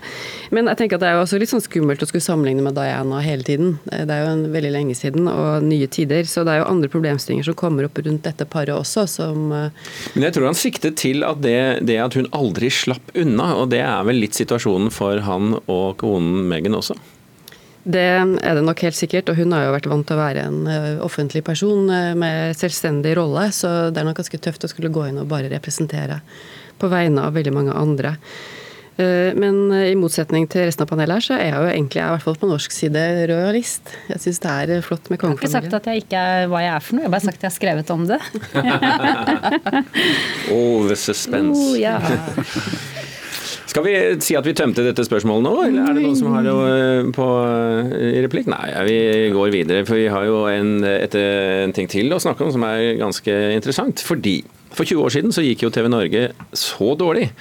Men 0.53 0.69
jeg 0.71 0.81
tenker 0.83 0.99
at 0.99 1.03
det 1.05 1.09
er 1.11 1.17
jo 1.19 1.25
også 1.25 1.39
litt 1.41 1.51
sånn 1.51 1.63
skummelt 1.65 2.03
å 2.03 2.09
skulle 2.09 2.25
sammenligne 2.25 2.63
med 2.65 2.75
Diana 2.77 3.06
hele 3.23 3.45
tiden. 3.47 3.75
Det 3.87 4.13
er 4.13 4.23
jo 4.23 4.31
en 4.33 4.45
veldig 4.53 4.71
lenge 4.73 4.95
siden, 4.97 5.27
og 5.31 5.65
nye 5.65 5.87
tider. 5.91 6.27
Så 6.29 6.43
det 6.47 6.53
er 6.53 6.61
jo 6.61 6.69
andre 6.71 6.91
problemstillinger 6.91 7.49
som 7.49 7.57
kommer 7.57 7.87
opp 7.87 7.99
rundt 8.03 8.25
dette 8.27 8.47
paret 8.49 8.75
også, 8.75 9.07
som 9.09 9.51
eh, 9.55 9.91
Men 10.15 10.27
jeg 10.27 10.37
tror 10.37 10.49
han 10.49 10.59
siktet 10.59 10.99
til 11.01 11.25
at 11.27 11.41
det, 11.43 11.59
det 11.87 11.99
at 12.03 12.17
hun 12.19 12.29
aldri 12.35 12.71
slapp 12.73 13.13
unna, 13.17 13.53
og 13.61 13.71
det 13.73 13.83
er 13.85 14.07
vel 14.07 14.19
litt 14.23 14.37
situasjonen 14.37 14.91
for 14.93 15.23
han 15.27 15.55
og 15.65 15.97
konen 16.01 16.47
Megan 16.51 16.77
også? 16.77 16.97
Det 17.87 18.03
er 18.03 18.57
det 18.57 18.65
nok 18.67 18.81
helt 18.83 18.97
sikkert, 18.97 19.29
og 19.31 19.37
hun 19.39 19.53
har 19.55 19.63
jo 19.63 19.73
vært 19.77 19.87
vant 19.87 20.07
til 20.09 20.17
å 20.17 20.19
være 20.19 20.43
en 20.49 20.59
eh, 20.67 20.99
offentlig 21.03 21.43
person 21.47 21.87
eh, 21.87 22.11
med 22.19 22.57
selvstendig 22.59 23.13
rolle, 23.15 23.47
så 23.55 23.93
det 23.93 24.01
er 24.01 24.09
nok 24.09 24.19
ganske 24.19 24.39
tøft 24.43 24.67
å 24.67 24.71
skulle 24.71 24.91
gå 24.91 25.05
inn 25.07 25.21
og 25.21 25.29
bare 25.31 25.51
representere 25.53 26.19
på 26.77 26.89
vegne 26.91 27.23
av 27.23 27.37
veldig 27.37 27.53
mange 27.55 27.75
andre. 27.79 28.17
Eh, 28.97 29.33
Men 29.37 29.71
eh, 29.71 29.91
i 29.91 29.97
motsetning 29.99 30.47
til 30.49 30.65
resten 30.67 30.85
av 30.85 30.89
panelet 30.89 31.19
her, 31.19 31.25
så 31.27 31.35
er 31.37 31.51
jeg 31.51 31.57
jo 31.57 31.69
egentlig, 31.69 32.01
i 32.01 32.11
hvert 32.15 32.25
fall 32.25 32.39
på 32.41 32.49
norsk 32.49 32.73
side, 32.73 33.03
rojalist. 33.29 33.93
Jeg 34.09 34.23
syns 34.23 34.41
det 34.41 34.53
er 34.53 34.85
flott 34.85 35.11
med 35.11 35.19
Jeg 35.21 35.29
har 35.29 35.37
ikke 35.37 35.53
sagt 35.53 35.77
at 35.77 35.89
jeg 35.91 36.05
ikke 36.05 36.23
er 36.31 36.49
hva 36.49 36.63
jeg 36.65 36.73
er 36.73 36.85
for 36.85 36.97
noe, 36.97 37.05
jeg 37.05 37.11
har 37.11 37.15
bare 37.17 37.27
sagt 37.27 37.37
at 37.37 37.45
jeg 37.45 37.51
har 37.51 37.59
skrevet 37.59 37.93
om 37.93 38.07
det. 38.09 38.21
Oh, 40.47 40.87
the 40.87 40.95
suspense. 40.95 41.59
Oh, 41.59 41.75
ja. 41.79 41.99
Skal 43.67 43.83
vi 43.83 43.93
si 44.23 44.35
at 44.39 44.45
vi 44.47 44.53
tømte 44.57 44.81
dette 44.85 45.03
spørsmålet 45.05 45.43
nå, 45.43 45.51
eller 45.67 45.89
er 45.89 45.97
det 45.97 46.03
noen 46.05 46.15
som 46.17 46.31
har 46.33 46.47
eh, 46.47 47.09
på, 47.13 47.25
replikk? 48.23 48.47
Nei, 48.49 48.67
vi 48.87 48.97
går 49.35 49.51
videre, 49.53 49.83
for 49.85 49.99
vi 49.99 50.07
har 50.09 50.25
jo 50.25 50.45
en, 50.49 50.71
et, 50.87 51.17
en 51.19 51.75
ting 51.75 51.89
til 51.91 52.15
å 52.15 52.21
snakke 52.23 52.47
om 52.47 52.53
som 52.55 52.63
er 52.65 52.95
ganske 52.97 53.35
interessant. 53.57 54.01
Fordi 54.07 54.39
for 54.77 54.85
20 54.85 55.03
år 55.03 55.13
siden 55.15 55.33
så 55.33 55.43
gikk 55.45 55.65
jo 55.65 55.71
TV 55.73 55.89
Norge 55.91 56.23
så 56.55 56.93
dårlig 56.99 57.31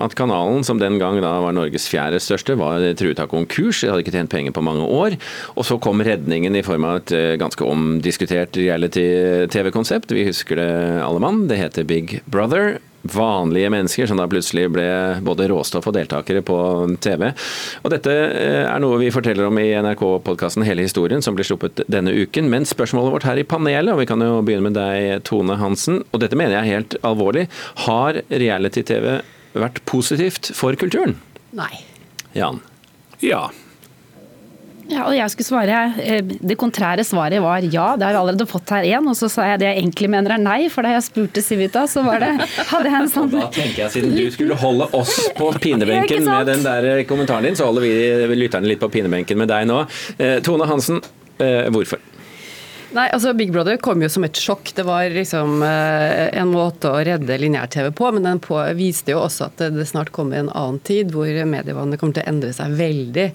at 0.00 0.16
kanalen, 0.18 0.64
som 0.66 0.80
den 0.80 0.98
gang 1.00 1.20
da 1.22 1.36
var 1.44 1.54
Norges 1.54 1.86
fjerde 1.90 2.20
største, 2.22 2.56
var 2.58 2.82
truet 2.98 3.20
av 3.22 3.30
konkurs. 3.30 3.82
De 3.82 3.90
hadde 3.92 4.04
ikke 4.04 4.14
tjent 4.16 4.32
penger 4.32 4.54
på 4.56 4.64
mange 4.64 4.86
år. 4.86 5.16
Og 5.54 5.66
så 5.68 5.78
kom 5.82 6.02
redningen 6.04 6.56
i 6.56 6.64
form 6.66 6.88
av 6.88 7.02
et 7.02 7.14
eh, 7.16 7.38
ganske 7.40 7.66
omdiskutert 7.66 8.58
reality-TV-konsept. 8.58 10.14
Vi 10.16 10.26
husker 10.28 10.60
det 10.60 10.70
alle 11.04 11.22
mann. 11.22 11.44
Det 11.50 11.60
heter 11.60 11.88
Big 11.88 12.18
Brother. 12.26 12.78
Vanlige 13.02 13.70
mennesker, 13.72 14.06
som 14.06 14.20
da 14.20 14.26
plutselig 14.30 14.66
ble 14.74 14.86
både 15.24 15.48
råstoff 15.50 15.88
og 15.88 15.96
deltakere 15.96 16.42
på 16.46 16.56
TV. 17.02 17.30
Og 17.82 17.94
Dette 17.94 18.12
eh, 18.12 18.64
er 18.64 18.82
noe 18.82 19.00
vi 19.00 19.12
forteller 19.14 19.48
om 19.48 19.60
i 19.60 19.70
NRK-podkasten 19.80 20.66
Hele 20.66 20.84
historien, 20.86 21.24
som 21.24 21.36
blir 21.38 21.48
sluppet 21.48 21.84
denne 21.90 22.12
uken. 22.12 22.50
Men 22.52 22.68
spørsmålet 22.68 23.16
vårt 23.16 23.28
her 23.28 23.40
i 23.40 23.46
panelet, 23.48 23.92
og 23.94 24.02
vi 24.02 24.08
kan 24.10 24.24
jo 24.24 24.40
begynne 24.44 24.68
med 24.68 24.78
deg, 24.78 25.24
Tone 25.28 25.56
Hansen, 25.60 26.02
og 26.10 26.24
dette 26.24 26.38
mener 26.38 26.58
jeg 26.58 26.62
er 26.62 26.78
helt 26.78 26.98
alvorlig. 27.06 27.46
Har 27.86 28.20
reality-TV 28.28 29.20
vært 29.56 29.82
positivt 29.88 30.52
for 30.56 30.76
kulturen? 30.78 31.16
Nei. 31.56 31.72
Jan? 32.36 32.60
Ja. 33.24 33.48
Ja, 34.90 35.04
og 35.06 35.14
jeg 35.14 35.30
skulle 35.30 35.46
svare, 35.46 35.80
eh, 36.02 36.20
Det 36.22 36.56
kontrære 36.58 37.04
svaret 37.06 37.40
var 37.42 37.62
ja, 37.62 37.96
det 37.96 38.06
har 38.06 38.12
vi 38.12 38.20
allerede 38.20 38.46
fått 38.50 38.70
her 38.74 38.84
én. 38.88 39.06
Og 39.08 39.16
så 39.16 39.28
sa 39.30 39.46
jeg 39.52 39.60
det 39.62 39.68
jeg 39.70 39.82
egentlig 39.84 40.10
mener 40.10 40.34
er 40.34 40.42
nei, 40.42 40.68
for 40.72 40.82
da 40.86 40.96
jeg 40.96 41.06
spurte 41.06 41.42
Civita, 41.42 41.86
så 41.86 42.02
var 42.06 42.20
det, 42.22 42.32
hadde 42.72 42.90
jeg 42.90 42.98
en 42.98 43.12
sånn 43.12 43.30
Da 43.36 43.46
tenker 43.54 43.84
jeg 43.84 43.94
Siden 43.94 44.16
du 44.16 44.26
skulle 44.34 44.58
holde 44.58 44.90
oss 44.96 45.16
på 45.38 45.52
pinebenken 45.64 46.26
med 46.26 46.50
den 46.50 46.66
der 46.66 47.04
kommentaren 47.08 47.46
din, 47.46 47.58
så 47.58 47.70
holder 47.70 47.86
vi 47.86 48.38
lytterne 48.42 48.70
litt 48.70 48.82
på 48.82 48.90
pinebenken 48.92 49.38
med 49.38 49.50
deg 49.52 49.68
nå. 49.70 49.84
Eh, 50.18 50.38
Tone 50.44 50.66
Hansen, 50.70 51.00
eh, 51.38 51.70
hvorfor? 51.70 52.02
Nei, 52.90 53.04
altså 53.14 53.30
Big 53.38 53.52
Brother 53.54 53.76
kom 53.78 54.00
jo 54.02 54.08
som 54.10 54.24
et 54.26 54.38
sjokk. 54.40 54.72
Det 54.74 54.82
var 54.82 55.04
liksom 55.14 55.60
eh, 55.62 56.26
en 56.40 56.50
måte 56.50 56.90
å 56.90 57.02
redde 57.06 57.36
lineær-TV 57.38 57.92
på, 57.94 58.08
men 58.16 58.24
den 58.26 58.40
på, 58.42 58.56
viste 58.74 59.14
jo 59.14 59.20
også 59.22 59.46
at 59.46 59.62
det, 59.62 59.84
snart 59.86 60.10
kommer 60.14 60.40
en 60.40 60.50
annen 60.50 60.80
tid 60.82 61.12
hvor 61.14 61.28
medievannet 61.30 62.00
kommer 62.00 62.18
til 62.18 62.24
å 62.24 62.32
endre 62.32 62.50
seg 62.56 62.74
veldig. 62.80 63.26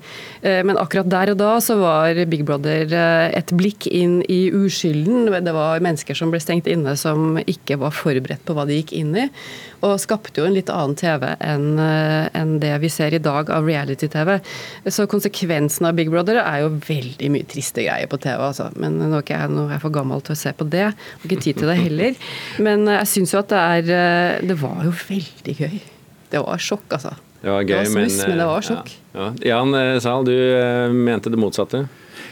Eh, 0.43 0.59
men 0.67 0.79
akkurat 0.81 1.07
der 1.13 1.31
og 1.31 1.39
da 1.39 1.53
så 1.63 1.77
var 1.79 2.19
Big 2.27 2.43
Brother 2.47 2.91
eh, 2.91 3.29
et 3.39 3.53
blikk 3.55 3.87
inn 3.87 4.17
i 4.27 4.49
uskylden. 4.51 5.31
Det 5.31 5.55
var 5.55 5.83
mennesker 5.85 6.19
som 6.19 6.35
ble 6.35 6.43
stengt 6.43 6.67
inne 6.67 6.97
som 6.99 7.39
ikke 7.39 7.79
var 7.79 7.95
forberedt 7.95 8.43
på 8.43 8.57
hva 8.57 8.67
de 8.67 8.81
gikk 8.81 8.91
inn 8.99 9.15
i 9.15 9.29
og 9.85 9.99
skapte 10.01 10.41
jo 10.41 10.47
en 10.47 10.55
litt 10.55 10.71
annen 10.73 10.95
TV 10.97 11.27
enn 11.43 11.77
en 11.77 12.53
det 12.61 12.71
vi 12.81 12.89
ser 12.89 13.13
i 13.13 13.21
dag 13.21 13.51
av 13.53 13.67
reality-TV. 13.67 14.31
Så 14.89 15.05
konsekvensen 15.11 15.85
av 15.85 15.97
Big 15.99 16.09
Brother 16.09 16.39
er 16.41 16.63
jo 16.63 16.71
veldig 16.87 17.29
mye 17.33 17.45
triste 17.49 17.83
greier 17.85 18.09
på 18.09 18.17
TV, 18.23 18.39
altså. 18.47 18.71
Men 18.81 18.97
nå 18.97 19.11
er 19.11 19.25
ikke 19.25 19.37
jeg 19.37 19.44
nå 19.51 19.67
er 19.67 19.75
jeg 19.75 19.83
for 19.83 19.95
gammel 19.95 20.23
til 20.25 20.35
å 20.35 20.39
se 20.39 20.53
på 20.55 20.67
det. 20.71 20.87
Har 20.93 21.27
ikke 21.27 21.41
tid 21.43 21.61
til 21.61 21.71
det 21.71 21.77
heller. 21.81 22.23
Men 22.65 22.87
jeg 22.91 23.11
syns 23.11 23.35
jo 23.35 23.41
at 23.41 23.51
det 23.51 23.65
er 23.91 24.47
Det 24.51 24.57
var 24.61 24.85
jo 24.85 24.93
veldig 24.95 25.55
gøy. 25.59 25.77
Det 26.31 26.41
var 26.41 26.61
sjokk, 26.61 26.87
altså. 26.97 27.13
Det 27.41 27.51
var 27.51 27.61
gøy, 27.61 27.69
det 27.69 27.77
var 27.77 27.91
smuss, 27.91 28.17
men, 28.17 28.29
men, 28.31 28.39
det 28.41 28.47
var 28.49 28.65
sjokk. 28.65 28.95
Ja, 29.13 29.27
ja. 29.27 29.33
Jan 29.51 30.01
Zahl, 30.01 30.25
du 30.25 30.95
mente 31.05 31.29
det 31.29 31.39
motsatte? 31.39 31.85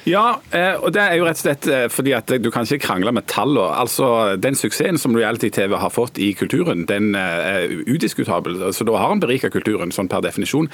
Ja, 0.04 0.42
eh, 0.52 0.74
og 0.84 0.92
det 0.92 1.00
er 1.00 1.16
jo 1.16 1.24
rett 1.24 1.38
og 1.40 1.44
slett 1.46 1.68
eh, 1.72 1.86
fordi 1.92 2.12
at 2.18 2.32
du 2.44 2.50
kan 2.52 2.68
ikke 2.68 2.90
krangle 2.90 3.14
med 3.16 3.24
tallene. 3.32 3.70
Altså, 3.80 4.36
den 4.36 4.58
suksessen 4.60 5.00
som 5.00 5.16
reality-TV 5.16 5.78
har 5.80 5.94
fått 5.94 6.20
i 6.20 6.34
kulturen, 6.36 6.84
den 6.90 7.14
eh, 7.16 7.44
er 7.54 7.76
udiskutabel. 7.88 8.60
Så 8.76 8.84
da 8.88 8.98
har 9.00 9.14
han 9.14 9.22
berika 9.24 9.52
kulturen, 9.54 9.94
sånn 9.96 10.10
per 10.12 10.26
definisjon. 10.26 10.68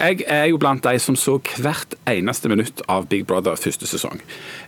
Jeg 0.00 0.26
er 0.26 0.48
jo 0.50 0.58
blant 0.58 0.82
de 0.82 0.98
som 1.02 1.14
så 1.18 1.36
hvert 1.62 1.94
eneste 2.10 2.50
minutt 2.50 2.82
av 2.90 3.06
Big 3.12 3.22
Brother 3.28 3.54
første 3.60 3.86
sesong. 3.86 4.18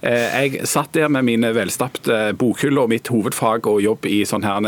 Jeg 0.04 0.62
satt 0.68 0.94
der 0.94 1.10
med 1.10 1.26
mine 1.26 1.50
velstapte 1.56 2.34
bokhyller 2.38 2.84
og 2.84 2.92
mitt 2.92 3.08
hovedfag 3.10 3.66
og 3.70 3.80
jobb 3.82 4.06
i 4.06 4.20
sånn 4.28 4.44
her 4.46 4.66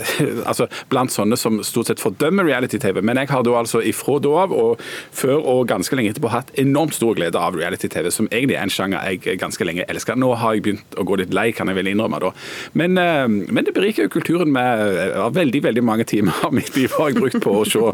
Altså 0.50 0.66
blant 0.90 1.12
sånne 1.12 1.36
som 1.38 1.60
stort 1.66 1.90
sett 1.90 2.02
fordømmer 2.02 2.48
reality-TV. 2.48 3.00
Men 3.04 3.20
jeg 3.20 3.30
har 3.30 3.44
da 3.46 3.56
altså 3.60 3.82
ifra 3.86 4.18
da 4.22 4.34
av 4.44 4.54
og 4.56 4.82
før 4.82 5.38
og 5.38 5.68
ganske 5.70 5.96
lenge 5.96 6.14
etterpå 6.14 6.32
hatt 6.32 6.52
enormt 6.60 6.96
stor 6.96 7.14
glede 7.18 7.38
av 7.38 7.58
reality-TV, 7.58 8.10
som 8.14 8.30
egentlig 8.32 8.58
er 8.58 8.66
en 8.66 8.74
sjanger 8.80 9.06
jeg 9.12 9.38
ganske 9.40 9.66
lenge 9.66 9.86
elska. 9.90 10.16
Nå 10.18 10.32
har 10.40 10.56
jeg 10.56 10.64
begynt 10.66 10.98
å 10.98 11.06
gå 11.06 11.20
litt 11.20 11.34
lei, 11.36 11.50
kan 11.56 11.70
jeg 11.70 11.78
vel 11.78 11.92
innrømme. 11.92 12.20
da. 12.20 12.32
Men, 12.72 12.98
eh, 12.98 13.28
men 13.28 13.64
det 13.64 13.74
beriker 13.76 14.08
jo 14.08 14.14
kulturen 14.16 14.52
med 14.52 15.14
veldig 15.36 15.62
veldig 15.68 15.84
mange 15.84 16.04
timer 16.04 16.34
av 16.46 16.54
mitt 16.56 16.74
liv 16.76 16.90
har 16.96 17.10
jeg 17.10 17.20
brukt 17.20 17.40
på 17.44 17.54
å 17.60 17.66
se 17.68 17.84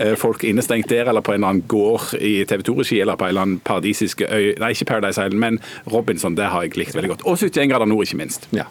eh, 0.00 0.14
folk 0.18 0.44
innestengt 0.44 0.88
der, 0.88 1.10
eller 1.10 1.24
på 1.24 1.34
en 1.34 1.40
eller 1.40 1.54
annen 1.54 1.68
gård 1.68 2.14
i 2.20 2.44
TV 2.48 2.62
2-regi, 2.62 3.00
eller 3.02 3.18
på 3.18 3.26
en 3.26 3.34
eller 3.34 3.46
annen 3.46 3.60
paradisisk 3.66 4.22
øy 4.26 4.54
Nei, 4.56 4.72
ikke 4.72 4.88
Paradise 4.88 5.20
Island, 5.20 5.40
men 5.40 5.60
Robinson. 5.92 6.36
Det 6.36 6.48
har 6.52 6.64
jeg 6.64 6.76
likt 6.78 6.96
veldig 6.96 7.14
godt. 7.14 7.24
Og 7.26 7.38
71 7.38 7.70
grader 7.70 7.88
nord, 7.90 8.06
ikke 8.06 8.20
minst. 8.20 8.48
Ja. 8.56 8.68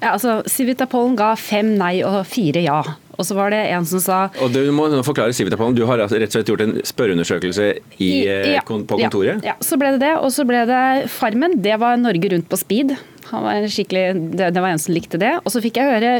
Ja, 0.00 0.14
altså, 0.14 0.40
Civita 0.48 0.86
Pollen 0.88 1.16
ga 1.18 1.34
fem 1.36 1.74
nei 1.76 1.98
og 2.06 2.22
fire 2.28 2.62
ja. 2.64 2.80
Og 3.20 3.26
så 3.28 3.36
var 3.36 3.52
det 3.52 3.60
en 3.74 3.86
som 3.88 4.00
sa 4.02 4.18
Og 4.40 4.52
Du 4.54 4.60
må 4.72 4.88
forklare 5.06 5.34
Civita 5.36 5.58
Pollen, 5.60 5.76
du 5.76 5.84
har 5.88 6.00
rett 6.00 6.14
og 6.16 6.32
slett 6.32 6.48
gjort 6.48 6.64
en 6.64 6.76
spørreundersøkelse 6.88 7.66
i, 8.00 8.10
i, 8.24 8.34
ja, 8.56 8.64
på 8.64 8.80
kontoret? 8.88 9.44
Ja, 9.44 9.52
ja, 9.52 9.56
så 9.64 9.76
ble 9.80 9.94
det 9.96 10.02
det. 10.06 10.14
Og 10.20 10.32
så 10.34 10.46
ble 10.48 10.64
det 10.68 10.82
Farmen. 11.12 11.58
Det 11.60 11.76
var 11.82 12.00
Norge 12.00 12.32
Rundt 12.32 12.48
på 12.50 12.58
speed. 12.60 12.96
Han 13.30 13.44
var 13.46 13.66
skikkelig, 13.70 14.04
det, 14.36 14.50
det 14.54 14.62
var 14.62 14.74
en 14.74 14.82
som 14.82 14.94
likte 14.94 15.20
det. 15.20 15.32
Og 15.44 15.52
så 15.54 15.62
fikk 15.62 15.78
jeg 15.78 15.90
høre 15.90 16.12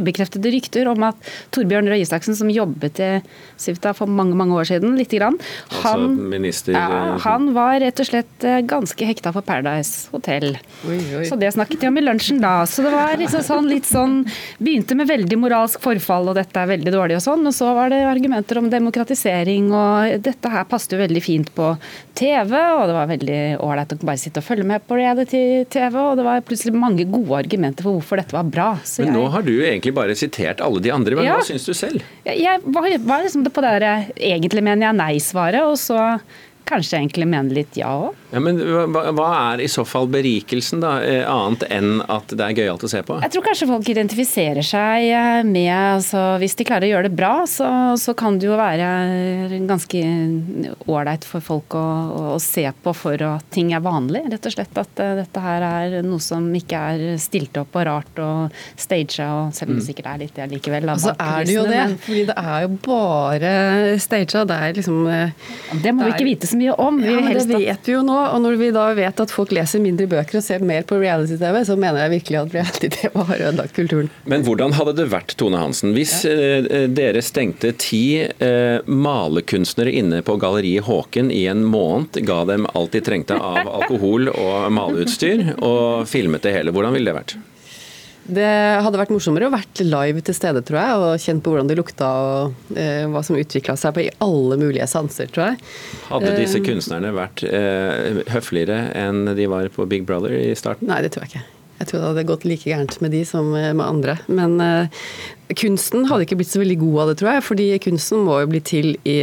ubekreftede 0.00 0.52
rykter 0.54 0.90
om 0.90 1.06
at 1.06 1.30
Torbjørn 1.54 1.90
Røe 1.90 2.00
Isaksen, 2.02 2.36
som 2.38 2.50
jobbet 2.52 3.00
i 3.02 3.10
Sivta 3.60 3.92
for 3.96 4.10
mange 4.10 4.36
mange 4.36 4.56
år 4.58 4.68
siden, 4.68 4.96
lite 4.98 5.20
grann, 5.20 5.38
altså 5.70 5.94
han, 5.94 6.16
minister, 6.30 6.74
ja, 6.76 6.86
eh, 6.86 7.20
han 7.24 7.50
var 7.56 7.78
rett 7.80 8.02
og 8.02 8.08
slett 8.08 8.46
eh, 8.46 8.58
ganske 8.66 9.08
hekta 9.08 9.32
for 9.34 9.46
Paradise 9.46 10.10
Hotel. 10.12 10.58
Oi, 10.88 10.98
oi. 11.20 11.24
Så 11.28 11.38
det 11.40 11.52
snakket 11.54 11.84
de 11.84 11.90
om 11.90 12.00
i 12.00 12.04
lunsjen 12.04 12.42
da. 12.42 12.58
Så 12.68 12.84
det 12.84 12.92
var 12.92 13.16
liksom 13.20 13.44
sånn, 13.46 13.70
litt 13.70 13.88
sånn 13.88 14.18
Begynte 14.58 14.96
med 14.98 15.08
veldig 15.08 15.36
moralsk 15.40 15.82
forfall, 15.84 16.30
og 16.30 16.36
dette 16.38 16.60
er 16.60 16.68
veldig 16.70 16.92
dårlig 16.92 17.18
og 17.18 17.24
sånn. 17.24 17.46
Og 17.48 17.54
så 17.54 17.70
var 17.76 17.92
det 17.92 18.02
argumenter 18.08 18.60
om 18.60 18.68
demokratisering, 18.72 19.70
og 19.74 20.16
dette 20.24 20.52
her 20.52 20.66
passet 20.68 20.96
jo 20.96 21.00
veldig 21.00 21.22
fint 21.24 21.52
på 21.56 21.72
TV, 22.16 22.54
og 22.56 22.86
det 22.88 22.96
var 22.96 23.10
veldig 23.10 23.40
ålreit 23.64 23.92
å 23.92 24.00
bare 24.02 24.20
sitte 24.20 24.42
og 24.42 24.48
følge 24.48 24.66
med 24.68 24.84
på 24.86 24.98
reality-TV. 24.98 25.98
og 26.00 26.16
det 26.18 26.26
var 26.26 26.44
plutselig 26.46 26.55
plutselig 26.56 26.80
mange 26.80 27.04
gode 27.04 27.36
argumenter 27.36 27.84
for 27.84 27.98
hvorfor 27.98 28.20
dette 28.20 28.32
var 28.32 28.48
bra. 28.48 28.68
Så 28.84 29.04
Men 29.04 29.16
nå 29.18 29.26
har 29.28 29.44
du 29.44 29.52
egentlig 29.60 29.92
bare 29.94 30.16
sitert 30.16 30.62
alle 30.64 30.80
de 30.80 30.92
andre, 30.94 31.16
men 31.18 31.28
ja. 31.28 31.36
hva 31.36 31.44
syns 31.44 31.66
du 31.68 31.74
selv? 31.76 32.04
Jeg 32.24 32.62
var, 32.64 32.88
var 33.04 33.24
liksom 33.24 33.44
på 33.44 33.64
det 33.64 33.74
der, 33.76 34.08
egentlig 34.16 34.64
mener 34.64 34.88
jeg 34.88 34.98
nei-svaret, 35.02 35.66
og 35.66 35.76
så 35.80 36.00
kanskje 36.66 36.98
egentlig 36.98 37.28
mene 37.30 37.54
litt 37.56 37.78
ja 37.78 37.92
òg. 38.08 38.22
Ja, 38.34 38.40
men 38.42 38.58
hva, 38.58 39.26
er 39.52 39.62
i 39.62 39.68
så 39.70 39.84
fall 39.86 40.08
berikelsen, 40.10 40.82
da, 40.82 40.96
eh, 41.04 41.22
annet 41.30 41.62
enn 41.72 42.00
at 42.10 42.32
det 42.34 42.42
er 42.42 42.56
gøyalt 42.58 42.82
å 42.84 42.90
se 42.90 43.02
på? 43.06 43.18
Jeg 43.22 43.32
tror 43.32 43.44
kanskje 43.46 43.68
folk 43.70 43.90
identifiserer 43.92 44.66
seg 44.66 45.06
eh, 45.14 45.42
med 45.46 45.70
altså, 45.70 46.24
Hvis 46.42 46.56
de 46.58 46.66
klarer 46.66 46.88
å 46.88 46.90
gjøre 46.90 47.08
det 47.08 47.16
bra, 47.16 47.34
så, 47.48 47.68
så 48.00 48.16
kan 48.18 48.40
det 48.40 48.48
jo 48.48 48.58
være 48.58 49.60
ganske 49.68 50.02
ålreit 50.90 51.26
for 51.28 51.44
folk 51.44 51.76
å, 51.78 51.84
å, 52.34 52.40
se 52.42 52.66
på 52.82 52.94
for 52.96 53.22
at 53.24 53.46
ting 53.54 53.70
er 53.76 53.84
vanlig. 53.84 54.24
Rett 54.32 54.50
og 54.50 54.56
slett 54.56 54.80
at 54.80 55.02
uh, 55.02 55.14
dette 55.20 55.42
her 55.42 55.64
er 55.66 55.96
noe 56.04 56.22
som 56.22 56.44
ikke 56.56 56.82
er 56.90 57.20
stilt 57.22 57.56
opp 57.60 57.78
og 57.78 57.86
rart 57.88 58.20
og 58.22 58.58
staged, 58.74 59.22
og 59.22 59.54
selv 59.56 59.70
om 59.70 59.78
det 59.78 59.84
mm. 59.84 59.86
sikkert 59.86 60.10
er 60.10 60.22
litt 60.24 60.36
det 60.36 60.48
likevel. 60.50 60.90
Altså 60.92 61.14
er 61.14 61.46
det 61.46 61.56
jo 61.56 61.64
det, 61.68 61.80
men... 61.92 61.96
fordi 62.02 62.26
det 62.28 62.36
er 62.42 62.66
jo 62.66 62.72
bare 62.86 63.54
staged. 64.02 64.50
Det 64.50 64.60
er 64.66 64.76
liksom 64.76 65.00
Det 65.82 65.94
må 65.94 66.06
vi 66.06 66.14
ikke 66.16 66.28
vite 66.28 66.50
så 66.50 66.55
så 66.56 66.62
mye 66.62 66.72
om. 66.72 67.04
Ja, 67.04 67.20
men 67.20 67.36
det 67.36 67.58
vet 67.58 67.88
vi 67.88 67.94
jo 67.94 68.02
nå. 68.06 68.16
Og 68.32 68.40
når 68.42 68.58
vi 68.60 68.70
da 68.74 68.86
vet 68.96 69.20
at 69.22 69.32
folk 69.32 69.52
leser 69.54 69.82
mindre 69.82 70.08
bøker 70.10 70.40
og 70.40 70.44
ser 70.44 70.64
mer 70.64 70.86
på 70.88 70.98
reality-TV, 71.00 71.62
så 71.68 71.76
mener 71.76 72.04
jeg 72.04 72.14
virkelig 72.16 72.40
at 72.40 72.54
reality-TV 72.56 73.24
har 73.30 73.44
ødelagt 73.50 73.76
kulturen. 73.76 74.10
Men 74.24 74.46
hvordan 74.46 74.76
hadde 74.76 74.96
det 75.00 75.08
vært, 75.12 75.36
Tone 75.38 75.60
Hansen, 75.60 75.94
hvis 75.96 76.22
ja. 76.24 76.34
Eh, 76.36 76.86
dere 76.92 77.22
stengte 77.24 77.72
ti 77.80 78.22
eh, 78.22 78.78
malerkunstnere 78.86 79.92
inne 79.92 80.22
på 80.26 80.38
Galleriet 80.40 80.86
Håken 80.86 81.30
i 81.34 81.44
en 81.50 81.64
måned, 81.66 82.20
ga 82.26 82.42
dem 82.48 82.68
alt 82.72 82.96
de 82.96 83.02
trengte 83.04 83.36
av 83.36 83.66
alkohol 83.80 84.30
og 84.32 84.70
maleutstyr, 84.74 85.56
og 85.60 86.06
filmet 86.10 86.46
det 86.46 86.56
hele? 86.56 86.74
Hvordan 86.74 86.96
ville 86.96 87.12
det 87.12 87.20
vært? 87.20 87.36
Det 88.26 88.46
hadde 88.82 88.98
vært 88.98 89.12
morsommere 89.14 89.46
å 89.46 89.54
vært 89.54 89.80
live 89.86 90.22
til 90.26 90.34
stede, 90.34 90.62
tror 90.66 90.78
jeg, 90.80 91.02
og 91.02 91.22
kjent 91.22 91.44
på 91.44 91.52
hvordan 91.52 91.68
det 91.70 91.76
lukta 91.78 92.08
og 92.22 92.72
eh, 92.74 93.04
hva 93.12 93.22
som 93.26 93.38
utvikla 93.38 93.76
seg 93.78 93.94
på 93.94 94.02
i 94.02 94.08
alle 94.24 94.58
mulige 94.58 94.88
sanser, 94.90 95.30
tror 95.30 95.52
jeg. 95.52 95.60
Hadde 96.08 96.32
disse 96.40 96.58
eh, 96.58 96.64
kunstnerne 96.66 97.12
vært 97.14 97.44
eh, 97.46 98.24
høfligere 98.34 98.80
enn 98.98 99.36
de 99.38 99.46
var 99.50 99.70
på 99.74 99.86
Big 99.90 100.08
Brother 100.08 100.34
i 100.34 100.50
starten? 100.58 100.90
Nei, 100.90 100.98
det 101.06 101.14
tror 101.14 101.26
jeg 101.26 101.36
ikke. 101.36 101.44
Jeg 101.76 101.90
tror 101.90 102.00
det 102.00 102.08
hadde 102.08 102.26
gått 102.32 102.44
like 102.48 102.70
gærent 102.70 102.98
med 103.04 103.12
de 103.12 103.22
som 103.28 103.50
med 103.52 103.84
andre. 103.84 104.16
Men 104.32 104.58
eh, 104.64 105.08
kunsten 105.60 106.08
hadde 106.10 106.26
ikke 106.26 106.40
blitt 106.40 106.50
så 106.50 106.62
veldig 106.64 106.80
god 106.82 107.00
av 107.04 107.10
det, 107.12 107.18
tror 107.20 107.34
jeg. 107.34 107.46
Fordi 107.46 107.70
kunsten 107.84 108.26
må 108.26 108.40
jo 108.42 108.50
bli 108.50 108.62
til 108.64 108.94
i, 109.06 109.18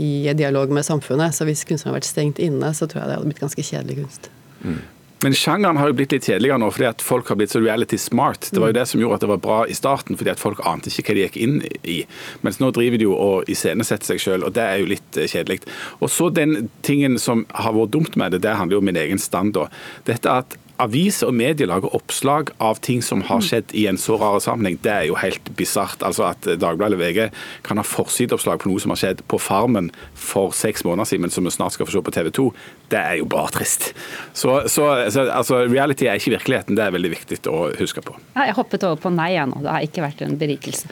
i 0.00 0.12
dialog 0.38 0.72
med 0.72 0.86
samfunnet. 0.86 1.36
Så 1.36 1.44
hvis 1.48 1.66
kunsten 1.66 1.90
hadde 1.90 1.98
vært 1.98 2.08
stengt 2.08 2.40
inne, 2.40 2.72
så 2.78 2.88
tror 2.88 3.02
jeg 3.02 3.10
det 3.10 3.18
hadde 3.18 3.32
blitt 3.34 3.42
ganske 3.42 3.68
kjedelig 3.68 4.04
kunst. 4.04 4.30
Mm. 4.62 4.84
Men 5.24 5.34
sjangeren 5.34 5.78
har 5.80 5.88
jo 5.88 5.96
blitt 5.96 6.12
litt 6.12 6.26
kjedeligere 6.28 6.60
nå 6.60 6.68
fordi 6.74 6.88
at 6.90 7.02
folk 7.04 7.30
har 7.32 7.38
blitt 7.40 7.54
så 7.54 7.62
reality 7.62 7.96
smart. 8.00 8.50
Det 8.52 8.60
var 8.60 8.72
jo 8.72 8.76
det 8.76 8.84
som 8.90 9.00
gjorde 9.00 9.16
at 9.16 9.24
det 9.24 9.30
var 9.30 9.40
bra 9.46 9.58
i 9.64 9.76
starten, 9.76 10.18
fordi 10.20 10.32
at 10.34 10.42
folk 10.42 10.60
ante 10.68 10.92
ikke 10.92 11.08
hva 11.08 11.16
de 11.16 11.24
gikk 11.24 11.38
inn 11.40 11.56
i. 11.88 11.96
Mens 12.44 12.60
nå 12.60 12.68
driver 12.76 13.00
de 13.00 13.08
jo 13.08 13.16
og 13.16 13.48
iscenesetter 13.52 14.12
seg 14.12 14.22
sjøl, 14.22 14.44
og 14.44 14.52
det 14.58 14.66
er 14.66 14.82
jo 14.82 14.90
litt 14.92 15.16
eh, 15.16 15.28
kjedelig. 15.32 15.62
Og 16.04 16.12
så 16.12 16.28
den 16.34 16.68
tingen 16.86 17.16
som 17.22 17.46
har 17.56 17.76
vært 17.78 17.96
dumt 17.96 18.20
med 18.20 18.36
det, 18.36 18.44
det 18.44 18.58
handler 18.60 18.76
jo 18.76 18.84
om 18.84 18.90
min 18.90 19.00
egen 19.00 19.22
stand 19.22 19.56
da. 19.56 19.70
Dette 20.08 20.36
at 20.42 20.58
aviser 20.82 21.30
og 21.30 21.36
medier 21.36 21.68
lager 21.70 21.92
oppslag 21.96 22.50
av 22.62 22.80
ting 22.84 23.02
som 23.04 23.22
har 23.26 23.42
skjedd 23.44 23.72
i 23.76 23.86
en 23.90 23.98
så 24.00 24.18
rar 24.20 24.38
sammenheng, 24.44 24.78
det 24.84 24.92
er 24.92 25.06
jo 25.10 25.18
helt 25.20 25.50
bisart. 25.58 26.02
Altså 26.06 26.28
at 26.30 26.46
Dagbladet 26.46 26.92
eller 26.92 27.02
VG 27.02 27.20
kan 27.66 27.80
ha 27.80 27.84
forsideoppslag 27.86 28.62
på 28.62 28.70
noe 28.70 28.82
som 28.82 28.92
har 28.94 29.00
skjedd 29.00 29.22
på 29.30 29.40
Farmen 29.42 29.90
for 30.14 30.54
seks 30.56 30.84
måneder 30.86 31.08
siden, 31.10 31.26
men 31.26 31.34
som 31.34 31.46
vi 31.46 31.54
snart 31.54 31.76
skal 31.76 31.88
få 31.88 31.96
se 31.96 32.04
på 32.06 32.14
TV 32.14 32.30
2, 32.38 32.46
det 32.92 33.00
er 33.00 33.20
jo 33.20 33.28
bare 33.30 33.52
trist. 33.56 33.88
Så, 34.32 34.60
så, 34.72 34.86
så 35.10 35.26
altså, 35.30 35.62
reality 35.66 36.06
er 36.06 36.20
ikke 36.20 36.36
virkeligheten, 36.36 36.76
det 36.78 36.84
er 36.84 36.94
veldig 36.94 37.12
viktig 37.16 37.40
å 37.50 37.70
huske 37.80 38.04
på. 38.04 38.14
Ja, 38.36 38.46
jeg 38.50 38.56
hoppet 38.58 38.84
over 38.86 39.00
på 39.00 39.12
nei 39.14 39.32
jeg 39.34 39.50
nå, 39.50 39.62
det 39.64 39.72
har 39.72 39.86
ikke 39.86 40.04
vært 40.04 40.22
en 40.26 40.36
berikelse. 40.40 40.90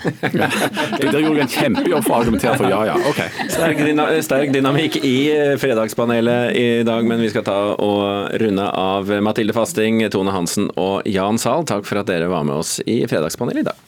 Dere 1.00 1.22
gjorde 1.22 1.44
en 1.44 1.52
kjempejobb 1.52 2.06
for 2.06 2.16
å 2.16 2.20
argumentere 2.22 2.56
for 2.58 2.70
ja, 2.70 2.80
ja. 2.90 2.96
Ok. 3.10 3.20
Sterk, 3.52 3.84
dyna 3.84 4.08
sterk 4.24 4.52
dynamikk 4.54 4.98
i 5.04 5.16
Fredagspanelet 5.60 6.56
i 6.58 6.66
dag, 6.86 7.06
men 7.06 7.22
vi 7.22 7.30
skal 7.32 7.46
ta 7.46 7.58
og 7.74 8.34
runde 8.40 8.66
av 8.80 9.12
Mathilde 9.24 9.54
Fasting, 9.74 10.04
Tone 10.10 10.30
Hansen 10.30 10.68
og 10.78 11.02
Jan 11.10 11.34
Zahl. 11.34 11.64
Takk 11.66 11.82
for 11.88 11.98
at 11.98 12.06
dere 12.06 12.28
var 12.30 12.44
med 12.46 12.60
oss 12.60 12.76
i 12.86 13.00
Fredagspanelet 13.10 13.64
i 13.64 13.66
dag. 13.66 13.80